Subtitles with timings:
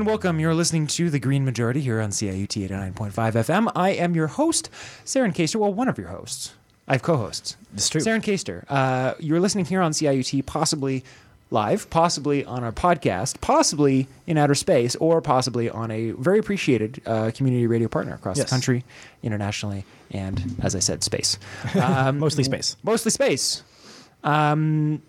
[0.00, 0.40] And welcome.
[0.40, 3.70] You're listening to The Green Majority here on CIUT 89.5 FM.
[3.76, 4.70] I am your host,
[5.04, 5.56] Saren Kaster.
[5.56, 6.54] Well, one of your hosts.
[6.88, 7.58] I have co hosts.
[7.74, 8.00] It's true.
[8.00, 8.64] Saren Kaster.
[8.70, 11.04] Uh, you're listening here on CIUT, possibly
[11.50, 17.02] live, possibly on our podcast, possibly in outer space, or possibly on a very appreciated
[17.04, 18.46] uh, community radio partner across Yes.
[18.48, 18.84] the country,
[19.22, 21.38] internationally, and as I said, space.
[21.74, 22.74] Um, Mostly space.
[22.82, 23.62] Mostly space.
[24.24, 25.02] Um,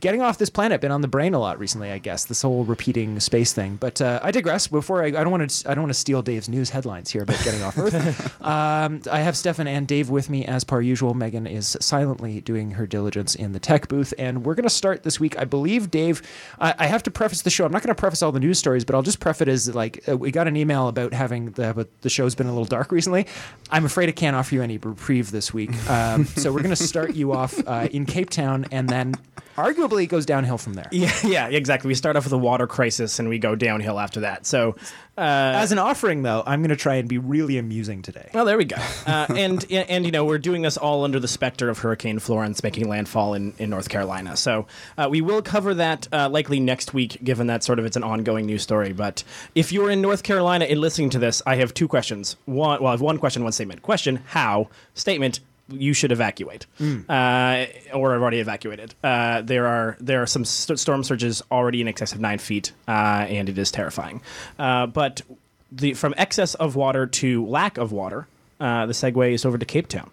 [0.00, 2.24] getting off this planet been on the brain a lot recently, I guess.
[2.24, 3.76] This whole repeating space thing.
[3.76, 4.66] But uh, I digress.
[4.66, 7.22] Before I, I don't want to, I don't want to steal Dave's news headlines here
[7.22, 8.42] about getting off Earth.
[8.42, 11.14] um, I have Stefan and Dave with me as per usual.
[11.14, 15.02] Megan is silently doing her diligence in the tech booth, and we're going to start
[15.02, 15.38] this week.
[15.38, 16.22] I believe Dave.
[16.58, 17.64] I, I have to preface the show.
[17.64, 19.74] I'm not going to preface all the news stories, but I'll just preface it as
[19.74, 22.92] like uh, we got an email about having the the show's been a little dark
[22.92, 23.26] recently.
[23.70, 25.70] I'm afraid I can't offer you any reprieve this week.
[25.88, 29.14] Um, so we're going to start you off uh, in Cape Town, and then
[29.58, 30.88] arguably it goes downhill from there.
[30.92, 31.88] Yeah, yeah, exactly.
[31.88, 34.46] We start off with a water crisis and we go downhill after that.
[34.46, 34.76] So,
[35.16, 38.30] uh, As an offering, though, I'm going to try and be really amusing today.
[38.32, 38.76] well, there we go.
[39.06, 42.62] Uh, and and you know we're doing this all under the specter of Hurricane Florence
[42.62, 44.36] making landfall in, in North Carolina.
[44.36, 47.96] So uh, we will cover that uh, likely next week, given that sort of it's
[47.96, 48.92] an ongoing news story.
[48.92, 49.24] But
[49.56, 52.36] if you're in North Carolina and listening to this, I have two questions.
[52.44, 53.82] One, well, I have one question, one statement.
[53.82, 54.68] Question: How?
[54.94, 58.94] Statement: you should evacuate, uh, or have already evacuated.
[59.02, 62.72] Uh, there are there are some st- storm surges already in excess of nine feet,
[62.86, 64.20] uh, and it is terrifying.
[64.58, 65.22] Uh, but
[65.70, 68.26] the from excess of water to lack of water,
[68.60, 70.10] uh, the segue is over to Cape Town.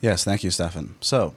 [0.00, 0.94] Yes, thank you, Stefan.
[1.00, 1.34] So,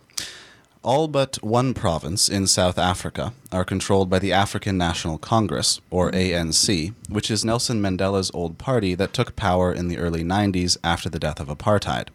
[0.83, 6.11] all but one province in South Africa are controlled by the African National Congress, or
[6.11, 11.09] ANC, which is Nelson Mandela's old party that took power in the early 90s after
[11.09, 12.07] the death of apartheid.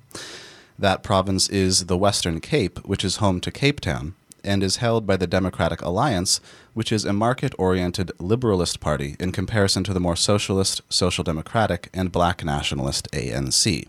[0.80, 5.08] That province is the Western Cape, which is home to Cape Town, and is held
[5.08, 6.40] by the Democratic Alliance,
[6.72, 11.88] which is a market oriented liberalist party in comparison to the more socialist, social democratic,
[11.92, 13.88] and black nationalist ANC.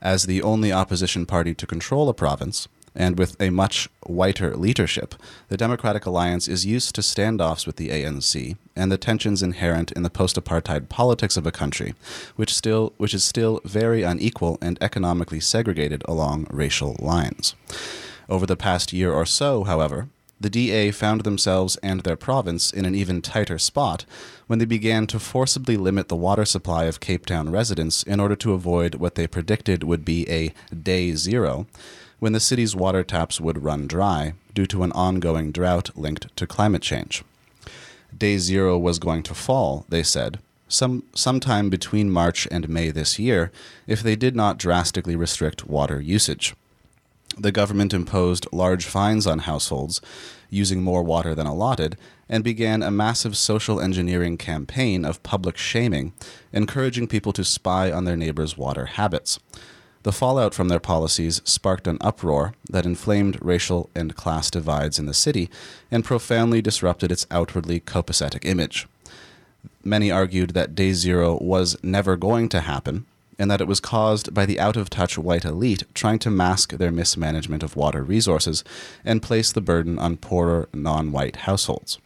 [0.00, 5.14] As the only opposition party to control a province, and with a much whiter leadership,
[5.48, 10.02] the Democratic Alliance is used to standoffs with the ANC and the tensions inherent in
[10.02, 11.94] the post-apartheid politics of a country,
[12.36, 17.54] which still which is still very unequal and economically segregated along racial lines.
[18.28, 20.08] Over the past year or so, however,
[20.42, 24.04] the DA found themselves and their province in an even tighter spot
[24.48, 28.34] when they began to forcibly limit the water supply of Cape Town residents in order
[28.34, 31.66] to avoid what they predicted would be a day zero,
[32.22, 36.46] when the city's water taps would run dry due to an ongoing drought linked to
[36.46, 37.24] climate change.
[38.16, 40.38] Day zero was going to fall, they said,
[40.68, 43.50] some sometime between March and May this year
[43.88, 46.54] if they did not drastically restrict water usage
[47.38, 50.00] the government imposed large fines on households
[50.50, 51.96] using more water than allotted
[52.28, 56.12] and began a massive social engineering campaign of public shaming,
[56.52, 59.38] encouraging people to spy on their neighbors' water habits.
[60.02, 65.06] The fallout from their policies sparked an uproar that inflamed racial and class divides in
[65.06, 65.48] the city
[65.90, 68.88] and profoundly disrupted its outwardly copacetic image.
[69.84, 73.06] Many argued that Day Zero was never going to happen
[73.38, 76.72] and that it was caused by the out of touch white elite trying to mask
[76.72, 78.62] their mismanagement of water resources
[79.04, 81.98] and place the burden on poorer non white households.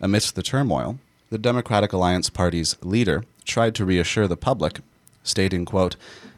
[0.00, 0.98] Amidst the turmoil,
[1.30, 4.80] the Democratic Alliance Party's leader tried to reassure the public,
[5.22, 5.96] stating, quote,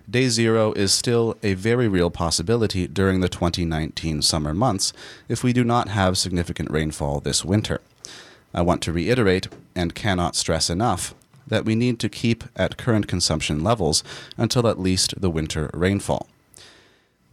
[0.09, 4.93] Day zero is still a very real possibility during the 2019 summer months
[5.29, 7.81] if we do not have significant rainfall this winter.
[8.53, 11.15] I want to reiterate, and cannot stress enough,
[11.47, 14.03] that we need to keep at current consumption levels
[14.37, 16.29] until at least the winter rainfall.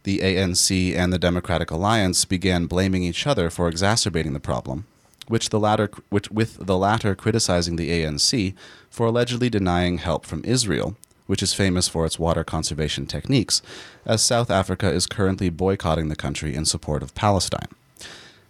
[0.04, 4.86] The ANC and the Democratic Alliance began blaming each other for exacerbating the problem,
[5.26, 8.54] which the latter, which, with the latter criticizing the ANC
[8.88, 10.96] for allegedly denying help from Israel,
[11.28, 13.60] which is famous for its water conservation techniques,
[14.06, 17.68] as South Africa is currently boycotting the country in support of Palestine.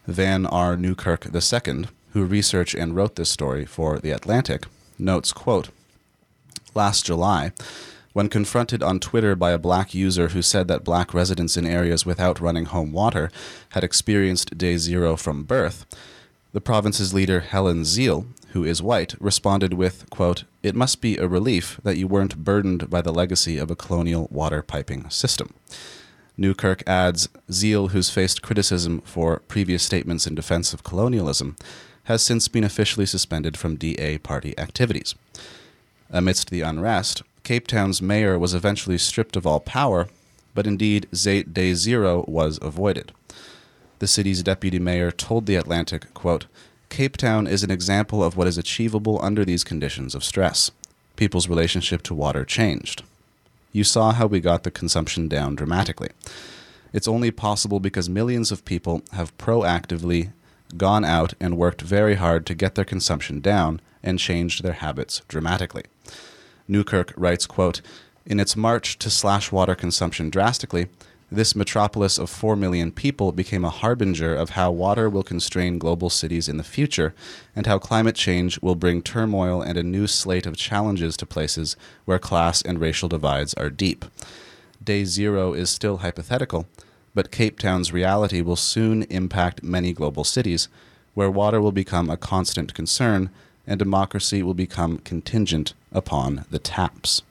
[0.07, 0.77] Van R.
[0.77, 4.67] Newkirk II, who researched and wrote this story for The Atlantic,
[4.97, 5.71] notes, quote,
[6.73, 7.51] Last July,
[8.13, 12.07] when confronted on Twitter by a black user who said that black residents in areas
[12.07, 13.31] without running home water
[13.71, 15.85] had experienced day zero from birth,
[16.53, 21.29] the province's leader, Helen Zille, who is white, responded with, quote, It must be a
[21.29, 25.55] relief that you weren't burdened by the legacy of a colonial water piping system.
[26.37, 31.57] Newkirk adds, Zille, who's faced criticism for previous statements in defense of colonialism,
[32.05, 35.15] has since been officially suspended from DA party activities.
[36.11, 40.09] Amidst the unrest, Cape Town's mayor was eventually stripped of all power,
[40.55, 43.13] but indeed, Day Zero was avoided.
[43.99, 46.47] The city's deputy mayor told The Atlantic, quote,
[46.89, 50.71] Cape Town is an example of what is achievable under these conditions of stress.
[51.17, 53.03] People's relationship to water changed.
[53.73, 56.11] You saw how we got the consumption down dramatically.
[56.93, 60.33] It's only possible because millions of people have proactively
[60.77, 65.23] gone out and worked very hard to get their consumption down and changed their habits
[65.29, 65.85] dramatically.
[66.67, 67.81] Newkirk writes, quote,
[68.25, 70.89] In its march to slash water consumption drastically,
[71.31, 76.09] this metropolis of 4 million people became a harbinger of how water will constrain global
[76.09, 77.15] cities in the future
[77.55, 81.77] and how climate change will bring turmoil and a new slate of challenges to places
[82.07, 84.07] where class and racial divides are deep.
[84.83, 86.67] Day zero is still hypothetical,
[87.15, 90.69] but Cape Town's reality will soon impact many global cities,
[91.15, 93.29] where water will become a constant concern
[93.67, 97.23] and democracy will become contingent upon the taps.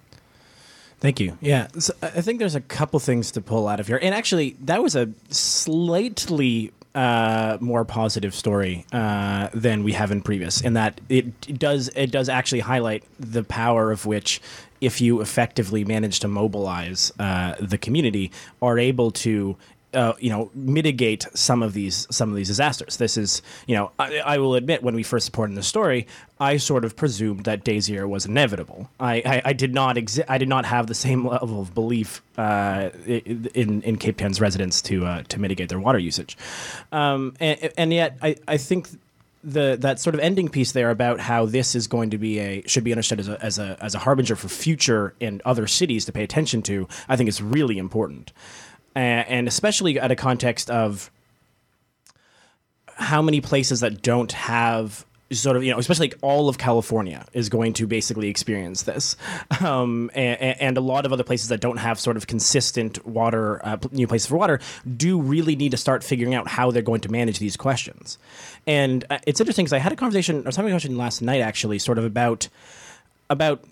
[1.00, 1.38] Thank you.
[1.42, 4.56] Yeah, so I think there's a couple things to pull out of here, and actually,
[4.62, 10.62] that was a slightly uh, more positive story uh, than we have in previous.
[10.62, 14.42] In that it, it does it does actually highlight the power of which,
[14.82, 18.32] if you effectively manage to mobilize uh, the community,
[18.64, 19.56] are able to
[19.94, 22.98] uh, you know mitigate some of these some of these disasters.
[22.98, 26.08] This is you know I, I will admit when we first supported the story,
[26.40, 28.90] I sort of presumed that zero was inevitable.
[29.00, 32.22] I, I, I did not exi- I did not have the same level of belief
[32.38, 36.38] uh, in in Cape Town's residents to uh, to mitigate their water usage,
[36.92, 38.90] um, and, and yet I, I think
[39.44, 42.64] the that sort of ending piece there about how this is going to be a
[42.68, 46.06] should be understood as a as a as a harbinger for future and other cities
[46.06, 46.88] to pay attention to.
[47.08, 48.34] I think is really important,
[48.98, 51.12] and especially at a context of
[52.96, 57.26] how many places that don't have sort of you know especially like all of california
[57.34, 59.16] is going to basically experience this.
[59.60, 63.66] Um, and, and a lot of other places that don't have sort of consistent water
[63.66, 64.60] uh, new places for water
[64.96, 68.18] do really need to start figuring out how they're going to manage these questions.
[68.68, 71.22] And uh, it's interesting because i had a conversation i was having a conversation last
[71.22, 72.48] night actually sort of about
[73.30, 73.64] about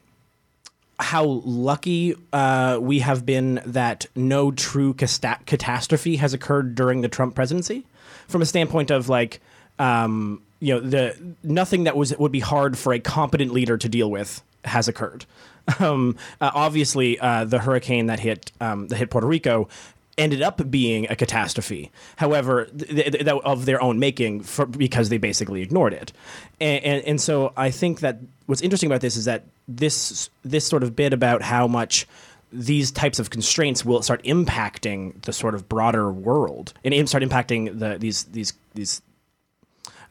[0.99, 7.09] how lucky uh, we have been that no true casta- catastrophe has occurred during the
[7.09, 7.85] Trump presidency,
[8.27, 9.41] from a standpoint of like,
[9.77, 13.89] um, you know, the nothing that was would be hard for a competent leader to
[13.89, 15.25] deal with has occurred.
[15.79, 19.67] Um, uh, obviously, uh, the hurricane that hit um, that hit Puerto Rico
[20.17, 21.91] ended up being a catastrophe.
[22.15, 26.13] However, th- th- th- of their own making, for, because they basically ignored it.
[26.59, 30.65] And, and and so I think that what's interesting about this is that this this
[30.65, 32.07] sort of bit about how much
[32.51, 37.79] these types of constraints will start impacting the sort of broader world and start impacting
[37.79, 39.01] the these these these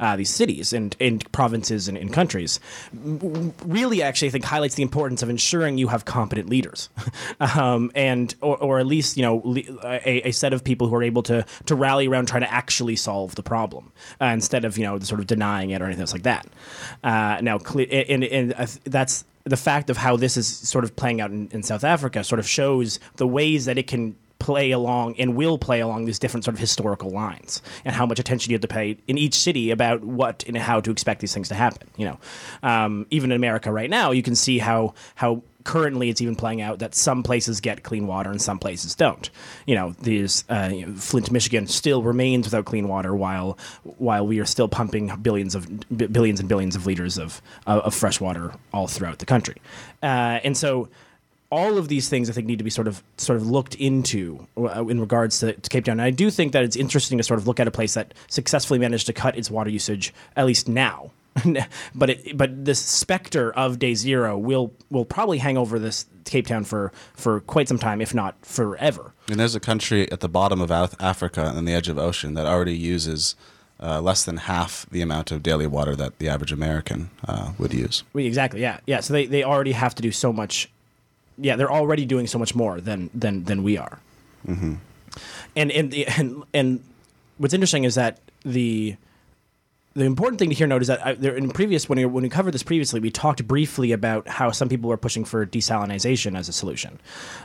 [0.00, 2.60] uh, these cities and, and provinces and, and countries
[3.64, 6.88] really actually I think highlights the importance of ensuring you have competent leaders.
[7.40, 11.02] Um, and or, or at least you know a, a set of people who are
[11.02, 14.84] able to to rally around trying to actually solve the problem uh, instead of you
[14.84, 16.46] know sort of denying it or anything else like that.
[17.02, 21.20] Uh, now and, and uh, that's the fact of how this is sort of playing
[21.20, 25.14] out in, in South Africa sort of shows the ways that it can play along
[25.18, 28.54] and will play along these different sort of historical lines and how much attention you
[28.54, 31.54] have to pay in each city about what and how to expect these things to
[31.54, 32.18] happen you know.
[32.62, 36.60] Um, even in america right now you can see how how currently it's even playing
[36.60, 39.30] out that some places get clean water and some places don't.
[39.66, 44.26] You know these uh, you know, flint michigan still remains without clean water while while
[44.26, 47.94] we are still pumping billions of b- billions and billions of liters of of, of
[47.94, 49.56] fresh water all throughout the country.
[50.02, 50.88] Uh, and so
[51.50, 54.46] all of these things I think need to be sort of sort of looked into
[54.56, 55.94] uh, in regards to, to Cape Town.
[55.94, 58.14] And I do think that it's interesting to sort of look at a place that
[58.28, 61.10] successfully managed to cut its water usage at least now.
[61.94, 66.46] but it, but this specter of day zero will will probably hang over this Cape
[66.46, 69.12] Town for for quite some time, if not forever.
[69.28, 72.46] And there's a country at the bottom of Africa on the edge of ocean that
[72.46, 73.34] already uses
[73.80, 77.74] uh, less than half the amount of daily water that the average American uh, would
[77.74, 78.04] use.
[78.14, 78.60] Exactly.
[78.60, 78.80] Yeah.
[78.86, 79.00] Yeah.
[79.00, 80.70] So they, they already have to do so much.
[81.38, 83.98] Yeah, they're already doing so much more than than than we are.
[84.46, 84.74] Mm-hmm.
[85.56, 86.84] And and the, and and
[87.38, 88.96] what's interesting is that the
[89.94, 92.22] the important thing to here note is that I, there, in previous when we when
[92.24, 96.36] we covered this previously, we talked briefly about how some people were pushing for desalinization
[96.36, 96.98] as a solution,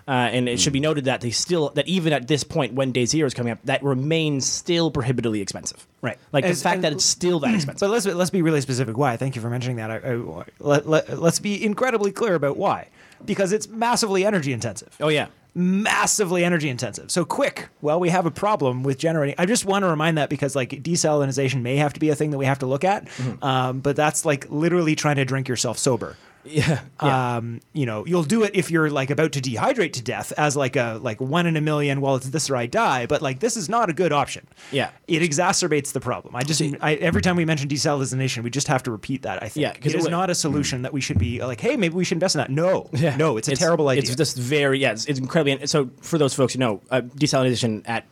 [0.08, 2.92] uh, and it should be noted that they still that even at this point when
[2.92, 5.86] day zero is coming up, that remains still prohibitively expensive.
[6.02, 6.18] Right.
[6.32, 7.82] like As- the fact that it's still that expensive.
[7.82, 8.98] But let's let's be really specific.
[8.98, 9.16] Why?
[9.16, 9.92] Thank you for mentioning that.
[9.92, 12.88] I, I, let, let, let's be incredibly clear about why.
[13.26, 14.96] Because it's massively energy intensive.
[15.00, 17.10] oh yeah, Massively energy intensive.
[17.10, 17.70] So quick.
[17.82, 19.36] Well, we have a problem with generating.
[19.38, 22.30] I just want to remind that because like desalinization may have to be a thing
[22.32, 23.08] that we have to look at.
[23.42, 26.16] Um, but that's like literally trying to drink yourself sober.
[26.46, 26.82] Yeah.
[27.04, 27.38] yeah.
[27.38, 30.56] Um, you know, you'll do it if you're like about to dehydrate to death as
[30.56, 32.02] like a like one in a million.
[32.02, 33.06] Well, it's this or I die.
[33.06, 34.48] But like this is not a good option.
[34.72, 34.92] Yeah.
[35.08, 36.36] it exacerbates the problem.
[36.36, 39.44] I just I, every time we mention desalination, we just have to repeat that.
[39.44, 41.76] I think Yeah, it is wa- not a solution that we should be like, hey,
[41.76, 42.50] maybe we should invest in that.
[42.50, 43.16] No, Yeah.
[43.18, 44.04] no, it's a terrible idea.
[44.04, 44.92] It's just very yeah.
[44.94, 45.52] It's, it's incredibly.
[45.54, 48.06] And so for those folks who know, uh, desalination at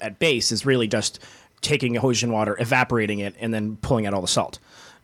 [0.00, 1.18] at base is really just
[1.60, 4.58] taking ocean water, evaporating it, and then pulling out all the salt.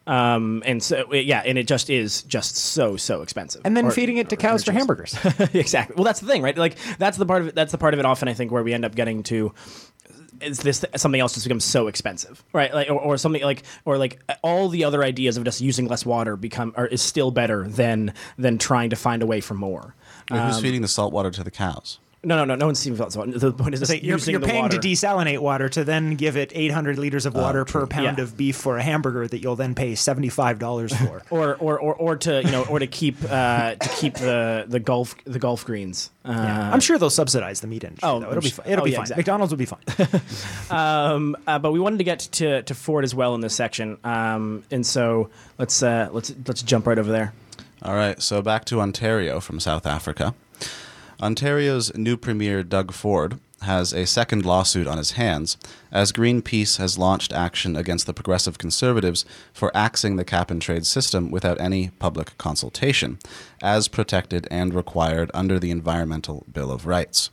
[0.09, 3.61] Um, and so yeah, and it just is just so so expensive.
[3.65, 5.15] and then Or- feeding it to cows for hamburgers.
[5.53, 5.95] exactly.
[5.97, 6.57] Well, that's the thing, right?
[6.57, 7.55] Like that's the part of it.
[7.55, 8.07] That's the part of it.
[8.07, 9.53] Often, I think, where we end up getting to
[10.41, 12.73] is this something else just becomes so expensive, right?
[12.73, 16.07] Like, or, or something like, or like all the other ideas of just using less
[16.07, 19.95] water become are is still better than than trying to find a way for more.
[20.31, 21.99] Wait, Um, who's feeding the salt water to the cows?
[22.25, 23.13] No, no, no, no one's seen salt.
[23.33, 24.79] The point is just Like, you're you're the paying water.
[24.79, 28.25] to desalinate water to then give it 800 liters of water per pound Yeah.
[28.25, 31.23] of beef for a hamburger that you'll then pay $75 for.
[31.31, 34.81] or, or, or, or to you know, or to keep uh, to keep the the
[34.81, 36.11] golf the golf greens.
[36.25, 36.73] Uh, Yeah.
[36.73, 38.09] I'm sure they'll subsidize the meat industry.
[38.09, 38.31] Oh, though.
[38.33, 38.67] It'll be fine.
[38.67, 39.03] It'll oh, be yeah, fine.
[39.05, 39.21] exactly.
[39.21, 40.71] McDonald's will be fine.
[40.71, 43.97] um, uh, but we wanted to get to, to Ford as well in this section,
[44.05, 47.33] um, and so let's uh, let's let's jump right over there.
[47.83, 50.35] All right, so back to Ontario from South Africa.
[51.21, 55.57] Ontario's new Premier Doug Ford has a second lawsuit on his hands
[55.91, 60.87] as Greenpeace has launched action against the Progressive Conservatives for axing the cap and trade
[60.87, 63.19] system without any public consultation,
[63.61, 67.31] as protected and required under the Environmental Bill of Rights.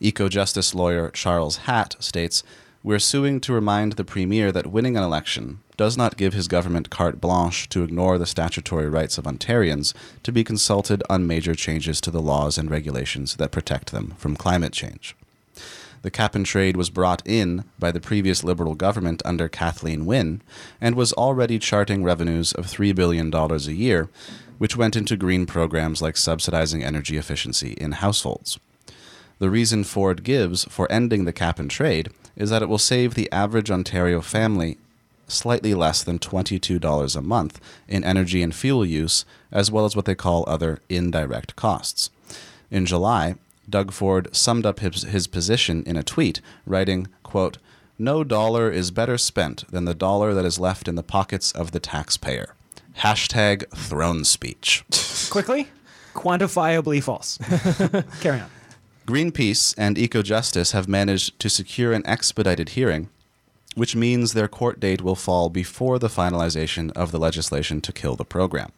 [0.00, 2.42] Eco justice lawyer Charles Hatt states
[2.82, 6.90] We're suing to remind the Premier that winning an election does not give his government
[6.90, 12.02] carte blanche to ignore the statutory rights of Ontarians to be consulted on major changes
[12.02, 15.16] to the laws and regulations that protect them from climate change.
[16.02, 20.42] The cap and trade was brought in by the previous Liberal government under Kathleen Wynne
[20.82, 24.10] and was already charting revenues of $3 billion a year,
[24.58, 28.60] which went into green programs like subsidizing energy efficiency in households.
[29.38, 33.14] The reason Ford gives for ending the cap and trade is that it will save
[33.14, 34.76] the average Ontario family
[35.30, 40.04] slightly less than $22 a month in energy and fuel use, as well as what
[40.04, 42.10] they call other indirect costs.
[42.70, 43.34] In July,
[43.68, 47.58] Doug Ford summed up his, his position in a tweet, writing, quote,
[47.98, 51.70] No dollar is better spent than the dollar that is left in the pockets of
[51.70, 52.54] the taxpayer.
[52.98, 54.84] Hashtag throne speech.
[55.30, 55.68] Quickly,
[56.14, 57.38] quantifiably false.
[58.20, 58.50] Carry on.
[59.06, 63.08] Greenpeace and EcoJustice have managed to secure an expedited hearing,
[63.80, 68.14] which means their court date will fall before the finalization of the legislation to kill
[68.14, 68.70] the program.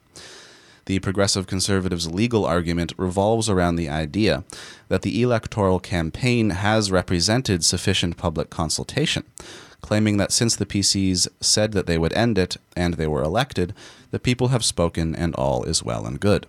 [0.84, 4.44] The Progressive Conservatives' legal argument revolves around the idea
[4.86, 9.24] that the electoral campaign has represented sufficient public consultation,
[9.80, 13.74] claiming that since the PCs said that they would end it and they were elected,
[14.12, 16.46] the people have spoken and all is well and good.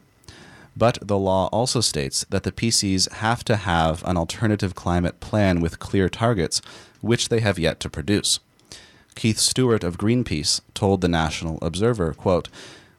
[0.78, 5.60] But the law also states that the PCs have to have an alternative climate plan
[5.60, 6.62] with clear targets,
[7.04, 8.40] which they have yet to produce.
[9.16, 12.50] Keith Stewart of Greenpeace told the National Observer, quote,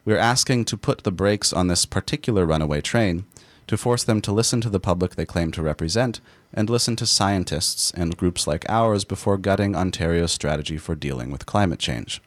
[0.04, 3.25] We're asking to put the brakes on this particular runaway train,
[3.66, 6.20] to force them to listen to the public they claim to represent,
[6.52, 11.46] and listen to scientists and groups like ours before gutting Ontario's strategy for dealing with
[11.46, 12.20] climate change.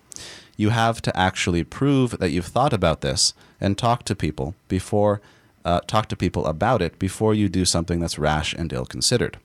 [0.57, 5.21] You have to actually prove that you've thought about this and talk to people before
[5.63, 9.37] uh, talk to people about it before you do something that's rash and ill considered.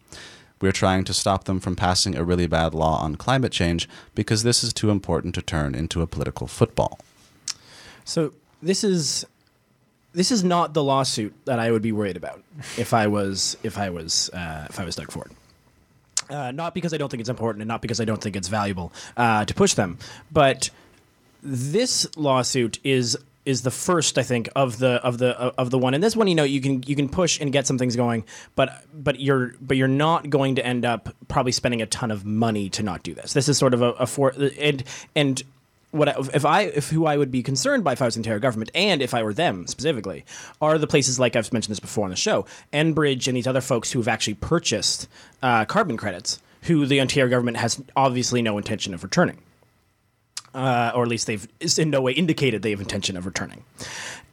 [0.62, 4.45] We're trying to stop them from passing a really bad law on climate change because
[4.45, 6.99] this is too important to turn into a political football.
[8.04, 9.26] So this is
[10.12, 12.42] this is not the lawsuit that I would be worried about
[12.78, 15.33] if I was if I was uh, if I was Doug Ford.
[16.31, 18.49] Uh, not because I don't think it's important, and not because I don't think it's
[18.49, 19.99] valuable uh, to push them,
[20.31, 20.71] but
[21.42, 25.95] this lawsuit is is the first I think of the of the of the one.
[25.95, 28.25] And this one, you know, you can you can push and get some things going,
[28.55, 32.25] but but you're but you're not going to end up probably spending a ton of
[32.25, 33.33] money to not do this.
[33.33, 34.85] This is sort of a, a for and
[35.15, 35.43] and
[35.91, 38.41] what I, if I if who I would be concerned by if I was Ontario
[38.41, 40.25] government and if I were them specifically
[40.61, 43.61] are the places like I've mentioned this before on the show, Enbridge and these other
[43.61, 45.09] folks who have actually purchased
[45.43, 49.39] uh, carbon credits, who the Ontario government has obviously no intention of returning
[50.55, 51.47] uh, or at least they've
[51.79, 53.65] in no way indicated they have intention of returning.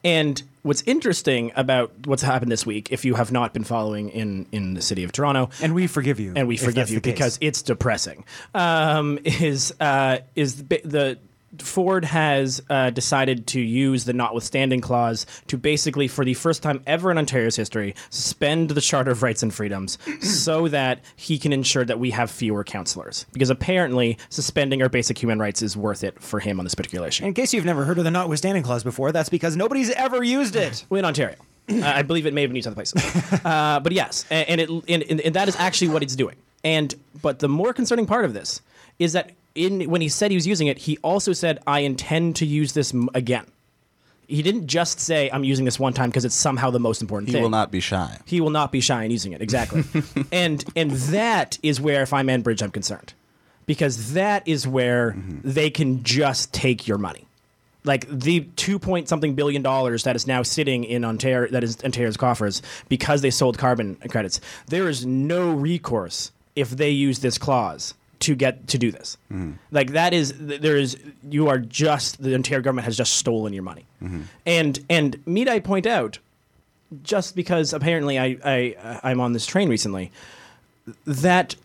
[0.02, 4.46] And what's interesting about what's happened this week, if you have not been following in
[4.50, 6.32] in the city of Toronto, And we forgive you.
[6.36, 8.24] and we forgive you because it's depressing,
[8.54, 11.18] um, is uh, is the, the
[11.58, 16.82] Ford has uh, decided to use the notwithstanding clause to basically, for the first time
[16.86, 21.52] ever in Ontario's history, suspend the Charter of Rights and Freedoms so that he can
[21.52, 23.26] ensure that we have fewer councillors.
[23.32, 27.08] Because apparently, suspending our basic human rights is worth it for him on this particular
[27.08, 27.24] issue.
[27.24, 30.56] In case you've never heard of the notwithstanding clause before, that's because nobody's ever used
[30.56, 30.84] it.
[30.90, 31.36] in Ontario.
[31.68, 33.00] Uh, I believe it may have been used other places,
[33.44, 36.34] uh, but yes, and, and it and, and, and that is actually what it's doing.
[36.64, 36.92] And
[37.22, 38.60] but the more concerning part of this
[38.98, 42.36] is that in when he said he was using it, he also said, "I intend
[42.36, 43.46] to use this m- again."
[44.26, 47.28] He didn't just say, "I'm using this one time because it's somehow the most important
[47.28, 47.32] thing.
[47.32, 48.18] He thing." will not be shy.
[48.24, 49.42] He will not be shy in using it.
[49.42, 49.84] Exactly.
[50.32, 53.14] and and that is where if I'm Enbridge, I'm concerned.
[53.66, 55.48] Because that is where mm-hmm.
[55.48, 57.26] they can just take your money.
[57.84, 61.82] Like the two point something billion dollars that is now sitting in Ontario that is
[61.82, 64.40] Ontario's coffers because they sold carbon credits.
[64.66, 69.16] There is no recourse if they use this clause to get to do this.
[69.32, 69.52] Mm-hmm.
[69.70, 70.96] Like that is there is
[71.28, 73.86] you are just the Ontario government has just stolen your money.
[74.02, 74.22] Mm-hmm.
[74.46, 76.18] And and need I point out
[77.02, 80.12] just because apparently I, I I'm on this train recently,
[81.06, 81.56] that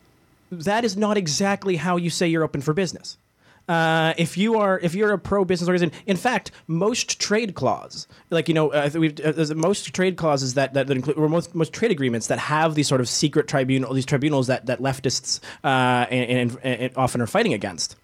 [0.52, 3.18] that is not exactly how you say you're open for business.
[3.68, 8.08] Uh, if you are if you're a pro business organization, in fact, most trade clause,
[8.30, 11.56] like you know, uh, we've, uh, most trade clauses that that, that include or most
[11.56, 15.40] most trade agreements that have these sort of secret tribunal, these tribunals that that leftists
[15.64, 17.96] uh, and, and, and often are fighting against,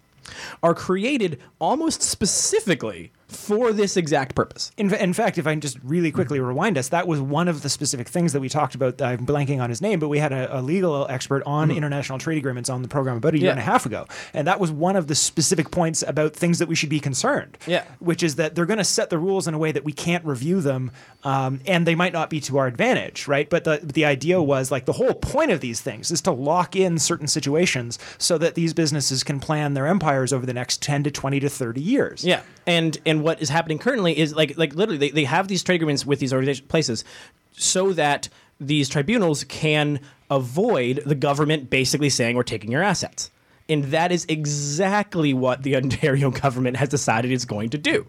[0.64, 4.70] are created almost specifically for this exact purpose.
[4.76, 7.62] In, in fact, if I can just really quickly rewind us, that was one of
[7.62, 9.00] the specific things that we talked about.
[9.02, 12.38] I'm blanking on his name, but we had a, a legal expert on international trade
[12.38, 13.52] agreements on the program about a year Yeah.
[13.52, 14.06] and a half ago.
[14.34, 17.58] And that was one of the specific points about things that we should be concerned.
[17.66, 17.84] Yeah.
[17.98, 20.24] Which is that they're going to set the rules in a way that we can't
[20.24, 20.90] review them,
[21.24, 23.48] um, and they might not be to our advantage, right?
[23.48, 26.76] But the, the idea was like the whole point of these things is to lock
[26.76, 31.04] in certain situations so that these businesses can plan their empires over the next 10
[31.04, 32.24] to 20 to 30 years.
[32.24, 35.62] Yeah, and and what is happening currently is like like literally they, they have these
[35.62, 37.04] trade agreements with these organization places
[37.52, 38.28] so that
[38.60, 43.30] these tribunals can avoid the government basically saying we're taking your assets.
[43.68, 48.06] And that is exactly what the Ontario government has decided it's going to do.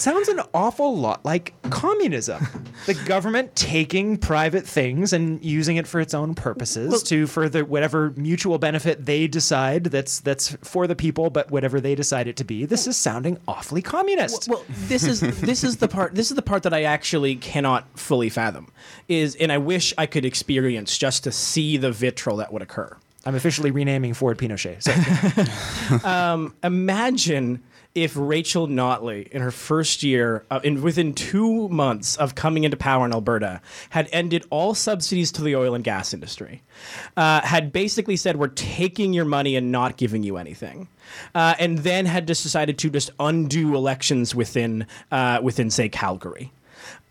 [0.00, 2.46] Sounds an awful lot like communism.
[2.86, 8.12] the government taking private things and using it for its own purposes to further whatever
[8.16, 12.44] mutual benefit they decide that's that's for the people, but whatever they decide it to
[12.44, 12.64] be.
[12.64, 14.48] This is sounding awfully communist.
[14.48, 17.86] Well, this is this is the part this is the part that I actually cannot
[17.98, 18.72] fully fathom.
[19.08, 22.96] Is and I wish I could experience just to see the vitriol that would occur.
[23.26, 24.82] I'm officially renaming Ford Pinochet.
[24.82, 27.62] So um, imagine
[27.94, 32.76] if Rachel Notley, in her first year, uh, in within two months of coming into
[32.76, 36.62] power in Alberta, had ended all subsidies to the oil and gas industry,
[37.16, 40.88] uh, had basically said, "We're taking your money and not giving you anything,"
[41.34, 46.52] uh, and then had just decided to just undo elections within uh, within say Calgary.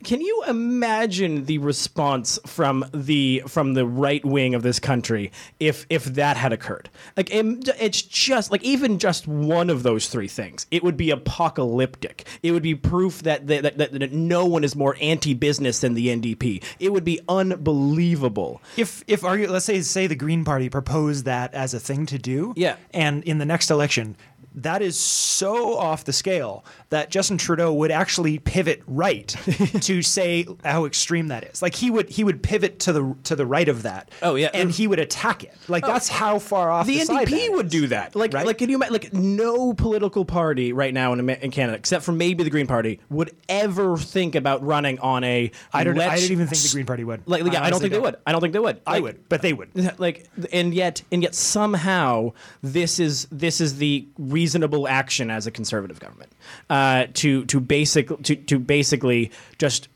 [0.04, 5.86] Can you imagine the response from the from the right wing of this country if
[5.90, 6.90] if that had occurred?
[7.18, 11.12] Like im- it's just like even just one of those three things, it would be
[11.12, 12.26] apocalyptic.
[12.44, 15.96] It would be proof that that, that, that, that no one is more anti-business than
[15.96, 16.64] the NDP.
[16.80, 18.62] It would be unbelievable.
[18.78, 22.18] if if argue, let's say say the Green Party proposed that as a thing to
[22.18, 22.78] do, Yeah.
[22.94, 24.16] and in the next election.
[24.56, 29.28] That is so off the scale that Justin Trudeau would actually pivot right
[29.82, 31.62] to say how extreme that is.
[31.62, 34.12] Like he would he would pivot to the to the right of that.
[34.22, 34.50] Oh, yeah.
[34.54, 35.56] and he would attack it.
[35.68, 35.88] Like oh.
[35.88, 37.72] that's how far off the, the NDP would is.
[37.72, 38.16] do that.
[38.16, 38.46] Like, Right?
[38.46, 38.94] like, can you imagine?
[38.94, 43.00] Like, no political party right now in, in Canada, except for maybe the Green Party,
[43.10, 45.52] would ever think about running on a.
[45.74, 46.00] I don't.
[46.00, 47.28] I don't even think the Green Party would.
[47.28, 48.18] Like, yeah, I, don't honestly think they would.
[48.26, 48.82] I don't think they would.
[48.86, 49.70] I would, but they would.
[50.00, 52.32] Like, and yet, and yet, somehow,
[52.62, 54.08] this is this is the
[54.40, 56.32] reasonable action as a conservative government
[56.70, 59.90] uh, to to basic to to basically just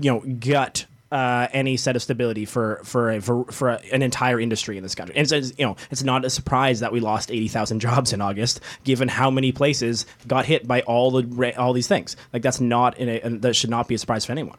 [0.00, 0.86] you know gut.
[1.12, 4.84] Uh, any set of stability for for a, for, for a, an entire industry in
[4.84, 7.80] this country, and it's, you know it's not a surprise that we lost eighty thousand
[7.80, 12.14] jobs in August, given how many places got hit by all the all these things.
[12.32, 14.58] Like that's not a, that should not be a surprise for anyone.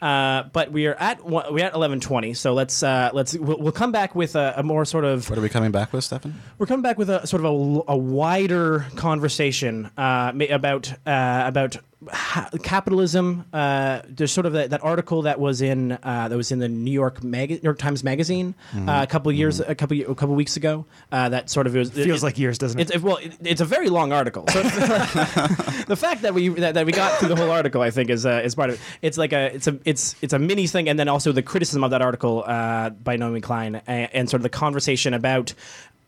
[0.00, 3.58] Uh, but we are at one- we're at eleven twenty, so let's uh, let's we'll,
[3.58, 6.04] we'll come back with a, a more sort of What are we coming back with,
[6.04, 6.34] Stefan?
[6.58, 11.76] we're coming back with a sort of a, a wider conversation uh, about uh, about
[12.12, 13.44] ha- capitalism.
[13.52, 16.68] Uh, there's sort of that, that article that was in uh, that was in the
[16.68, 20.34] New York Mag- New York Times Magazine uh, a couple years a couple a couple
[20.34, 20.86] weeks ago.
[21.12, 22.90] Uh, that sort of was, Feels like years, doesn't it?
[22.90, 24.46] It- well, it, it's a very long article.
[24.48, 28.10] So the fact that we that, that we got through the whole article, I think,
[28.10, 28.80] is uh, is part of it.
[29.02, 31.84] It's like a it's a it's it's a mini thing, and then also the criticism
[31.84, 35.54] of that article uh, by Naomi Klein, and, and sort of the conversation about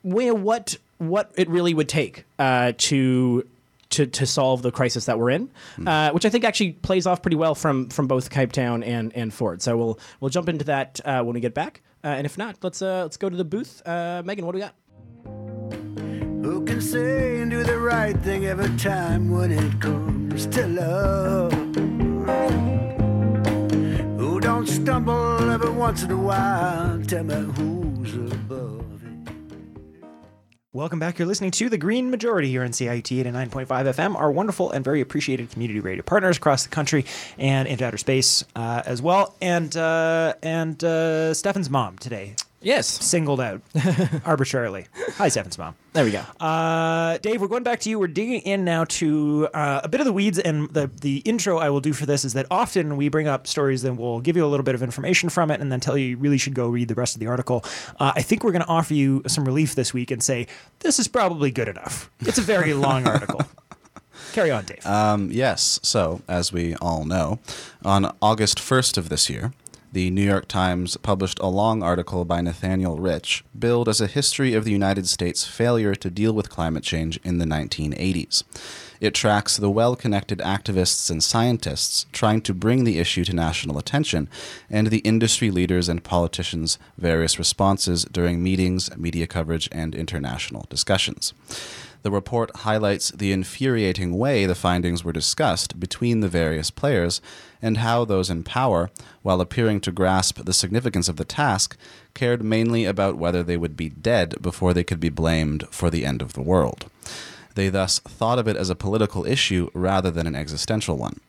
[0.03, 3.47] where what what it really would take uh, to
[3.93, 5.51] to, to solve the crisis that we're in,
[5.87, 9.13] uh, which I think actually plays off pretty well from from both Cape Town and
[9.15, 9.63] and Ford.
[9.63, 12.57] So we'll we'll jump into that uh, when we get back, uh, and if not,
[12.63, 13.83] let's uh, let's go to the booth.
[13.87, 14.75] Uh, Megan, what do we got?
[16.45, 21.53] Who can say and do the right thing every time when it comes to love?
[24.19, 27.01] Who don't stumble every once in a while?
[27.05, 27.82] Tell me who's above it.
[30.75, 31.19] Welcome back.
[31.19, 35.03] You're listening to The Green Majority here in CIUT 89.5 FM, our wonderful and very
[35.03, 37.05] appreciated community radio partners across the country
[37.37, 39.35] and into outer space uh, as well.
[39.43, 43.61] And uh, and uh, Stefan's mom today Yes, singled out
[44.25, 44.87] arbitrarily.
[45.17, 45.75] Hi, Stefan's mom.
[45.95, 46.23] there we go.
[46.39, 47.99] Uh, Dave, we're going back to you.
[47.99, 51.59] We're digging in now to uh, a bit of the weeds, and the the intro
[51.59, 54.37] I will do for this is that often we bring up stories, then we'll give
[54.37, 56.55] you a little bit of information from it, and then tell you you really should
[56.55, 57.65] go read the rest of the article.
[57.99, 60.47] Uh, I think we're going to offer you some relief this week and say
[60.81, 62.11] this is probably good enough.
[62.21, 63.41] It's a very long article.
[64.33, 64.87] Carry on, Dave.
[64.87, 65.79] Um, yes.
[65.83, 67.39] So, as we all know,
[67.85, 69.53] on August 1st of this year,
[69.93, 74.55] the New York Times published a long article by Nathaniel Rich, billed as a history
[74.55, 78.43] of the United States' failure to deal with climate change in the 1980s.
[79.03, 83.77] It tracks the well connected activists and scientists trying to bring the issue to national
[83.77, 84.31] attention
[84.71, 91.35] and the industry leaders and politicians' various responses during meetings, media coverage, and international discussions.
[92.03, 97.21] The report highlights the infuriating way the findings were discussed between the various players
[97.61, 98.91] and how those in power,
[99.23, 101.77] while appearing to grasp the significance of the task,
[102.13, 106.05] cared mainly about whether they would be dead before they could be blamed for the
[106.05, 106.91] end of the world.
[107.55, 111.21] They thus thought of it as a political issue rather than an existential one.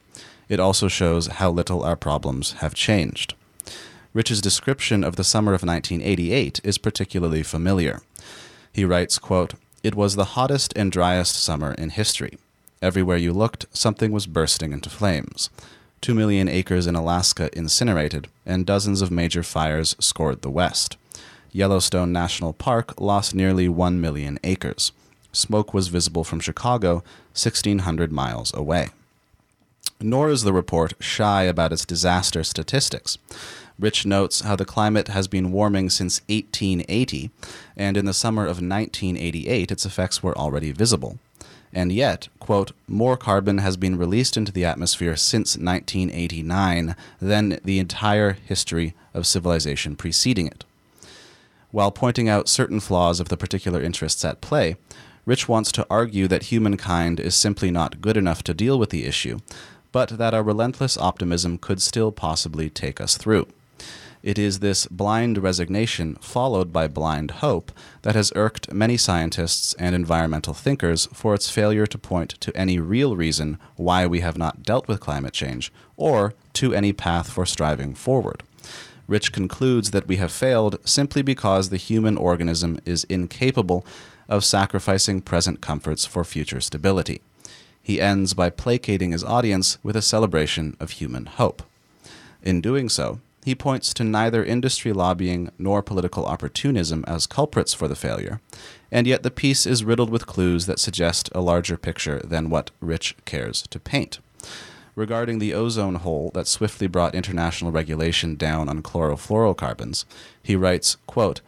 [0.49, 3.35] It also shows how little our problems have changed.
[4.13, 8.01] Rich's description of the summer of 1988 is particularly familiar.
[8.71, 12.37] He writes, quote, It was the hottest and driest summer in history.
[12.81, 15.49] Everywhere you looked, something was bursting into flames.
[15.99, 20.95] Two million acres in Alaska incinerated, and dozens of major fires scored the West.
[21.51, 24.93] Yellowstone National Park lost nearly one million acres.
[25.33, 28.87] Smoke was visible from Chicago, 1,600 miles away.
[29.99, 33.17] Nor is the report shy about its disaster statistics.
[33.79, 37.31] Rich notes how the climate has been warming since 1880,
[37.75, 41.17] and in the summer of 1988 its effects were already visible.
[41.73, 47.79] And yet, quote, more carbon has been released into the atmosphere since 1989 than the
[47.79, 50.65] entire history of civilization preceding it.
[51.71, 54.75] While pointing out certain flaws of the particular interests at play,
[55.25, 59.05] Rich wants to argue that humankind is simply not good enough to deal with the
[59.05, 59.39] issue,
[59.91, 63.47] but that our relentless optimism could still possibly take us through.
[64.23, 69.93] It is this blind resignation, followed by blind hope, that has irked many scientists and
[69.93, 74.63] environmental thinkers for its failure to point to any real reason why we have not
[74.63, 78.43] dealt with climate change, or to any path for striving forward.
[79.07, 83.85] Rich concludes that we have failed simply because the human organism is incapable
[84.29, 87.21] of sacrificing present comforts for future stability.
[87.81, 91.61] He ends by placating his audience with a celebration of human hope.
[92.41, 97.87] In doing so, he points to neither industry lobbying nor political opportunism as culprits for
[97.87, 98.41] the failure,
[98.91, 102.71] and yet the piece is riddled with clues that suggest a larger picture than what
[102.79, 104.19] Rich cares to paint.
[104.95, 110.05] Regarding the ozone hole that swiftly brought international regulation down on chlorofluorocarbons,
[110.43, 111.41] he writes, quote,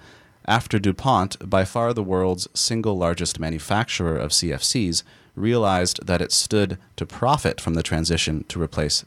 [0.48, 5.04] after DuPont, by far the world's single largest manufacturer of CFCs,
[5.36, 9.06] realized that it stood to profit from the transition to replace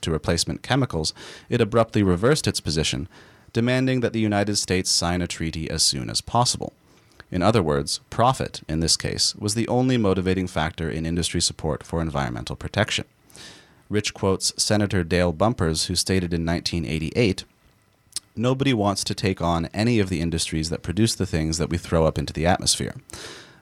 [0.00, 1.14] to replacement chemicals,
[1.48, 3.08] it abruptly reversed its position,
[3.52, 6.72] demanding that the United States sign a treaty as soon as possible.
[7.30, 11.82] In other words, profit, in this case, was the only motivating factor in industry support
[11.82, 13.04] for environmental protection.
[13.88, 17.44] Rich quotes Senator Dale Bumpers, who stated in 1988
[18.36, 21.78] Nobody wants to take on any of the industries that produce the things that we
[21.78, 22.94] throw up into the atmosphere.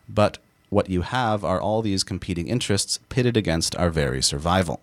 [0.08, 0.38] But
[0.70, 4.80] what you have are all these competing interests pitted against our very survival.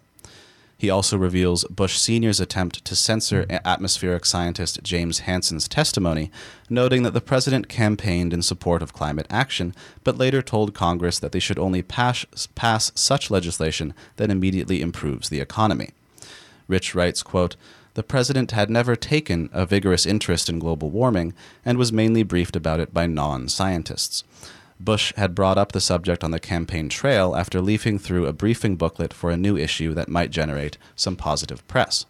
[0.80, 6.32] He also reveals Bush Sr.'s attempt to censor atmospheric scientist James Hansen's testimony,
[6.70, 11.34] noting that the president campaigned in support of climate action, but later told Congress that
[11.34, 15.90] they should only pass, pass such legislation that immediately improves the economy.
[16.70, 17.58] Rich writes, quote,
[17.96, 21.34] the president had never taken a vigorous interest in global warming
[21.66, 24.24] and was mainly briefed about it by non scientists.
[24.80, 28.78] Bush had brought up the subject on the campaign trail after leafing through a briefing
[28.78, 32.06] booklet for a new issue that might generate some positive press.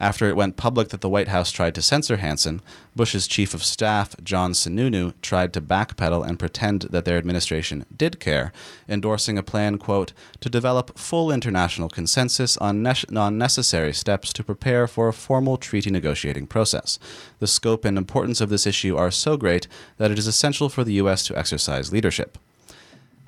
[0.00, 2.62] After it went public that the White House tried to censor Hansen,
[2.96, 8.18] Bush's chief of staff, John Sununu, tried to backpedal and pretend that their administration did
[8.18, 8.50] care,
[8.88, 14.42] endorsing a plan, quote, to develop full international consensus on, ne- on necessary steps to
[14.42, 16.98] prepare for a formal treaty negotiating process.
[17.38, 20.82] The scope and importance of this issue are so great that it is essential for
[20.82, 21.26] the U.S.
[21.26, 22.38] to exercise leadership.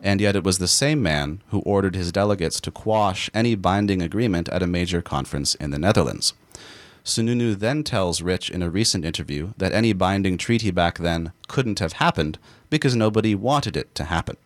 [0.02, 4.00] And yet it was the same man who ordered his delegates to quash any binding
[4.00, 6.32] agreement at a major conference in the Netherlands.
[7.04, 11.80] Sununu then tells Rich in a recent interview that any binding treaty back then couldn't
[11.80, 12.38] have happened
[12.70, 14.36] because nobody wanted it to happen.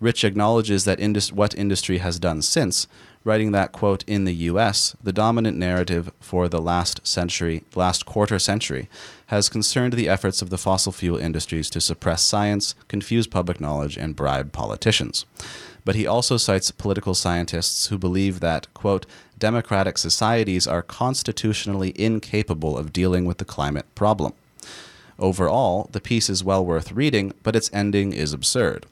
[0.00, 2.88] Rich acknowledges that indus- what industry has done since,
[3.22, 8.40] writing that quote in the US, the dominant narrative for the last century, last quarter
[8.40, 8.88] century
[9.26, 13.96] has concerned the efforts of the fossil fuel industries to suppress science, confuse public knowledge
[13.96, 15.24] and bribe politicians.
[15.84, 19.06] But he also cites political scientists who believe that quote
[19.38, 24.32] democratic societies are constitutionally incapable of dealing with the climate problem.
[25.18, 28.86] Overall, the piece is well worth reading, but its ending is absurd.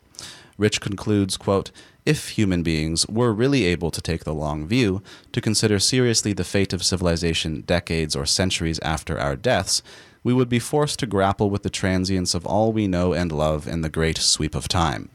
[0.58, 1.70] Rich concludes, quote,
[2.04, 6.44] if human beings were really able to take the long view, to consider seriously the
[6.44, 9.82] fate of civilization decades or centuries after our deaths,
[10.22, 13.66] we would be forced to grapple with the transience of all we know and love
[13.66, 15.08] in the great sweep of time.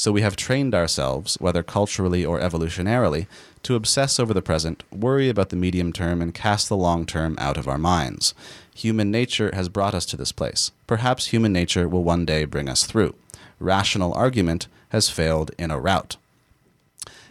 [0.00, 3.26] So we have trained ourselves, whether culturally or evolutionarily,
[3.64, 7.36] to obsess over the present, worry about the medium term, and cast the long term
[7.38, 8.32] out of our minds.
[8.74, 10.70] Human nature has brought us to this place.
[10.86, 13.14] Perhaps human nature will one day bring us through.
[13.58, 16.16] Rational argument has failed in a rout.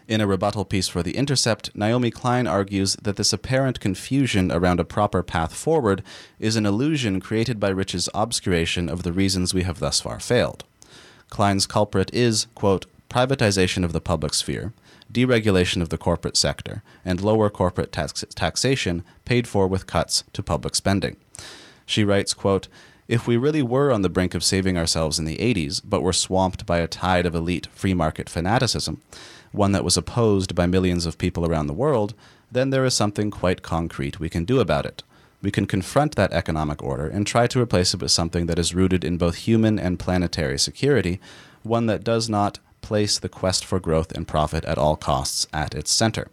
[0.07, 4.79] In a rebuttal piece for The Intercept, Naomi Klein argues that this apparent confusion around
[4.79, 6.03] a proper path forward
[6.39, 10.65] is an illusion created by Rich's obscuration of the reasons we have thus far failed.
[11.29, 14.73] Klein's culprit is, quote, privatization of the public sphere,
[15.11, 20.43] deregulation of the corporate sector, and lower corporate tax- taxation paid for with cuts to
[20.43, 21.17] public spending.
[21.85, 22.67] She writes, quote,
[23.07, 26.13] if we really were on the brink of saving ourselves in the 80s, but were
[26.13, 29.01] swamped by a tide of elite free market fanaticism,
[29.51, 32.13] one that was opposed by millions of people around the world,
[32.51, 35.01] then there is something quite concrete we can do about it.
[35.41, 38.75] We can confront that economic order and try to replace it with something that is
[38.75, 41.21] rooted in both human and planetary security,
[41.63, 45.73] one that does not place the quest for growth and profit at all costs at
[45.73, 46.27] its center.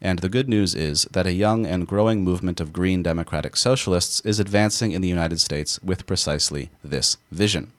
[0.00, 4.20] And the good news is that a young and growing movement of green democratic socialists
[4.20, 7.72] is advancing in the United States with precisely this vision.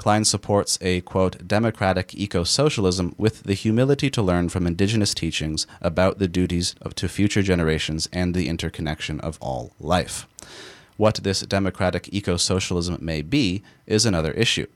[0.00, 5.66] Klein supports a, quote, democratic eco socialism with the humility to learn from indigenous teachings
[5.82, 10.26] about the duties of, to future generations and the interconnection of all life.
[10.96, 14.66] What this democratic eco socialism may be is another issue.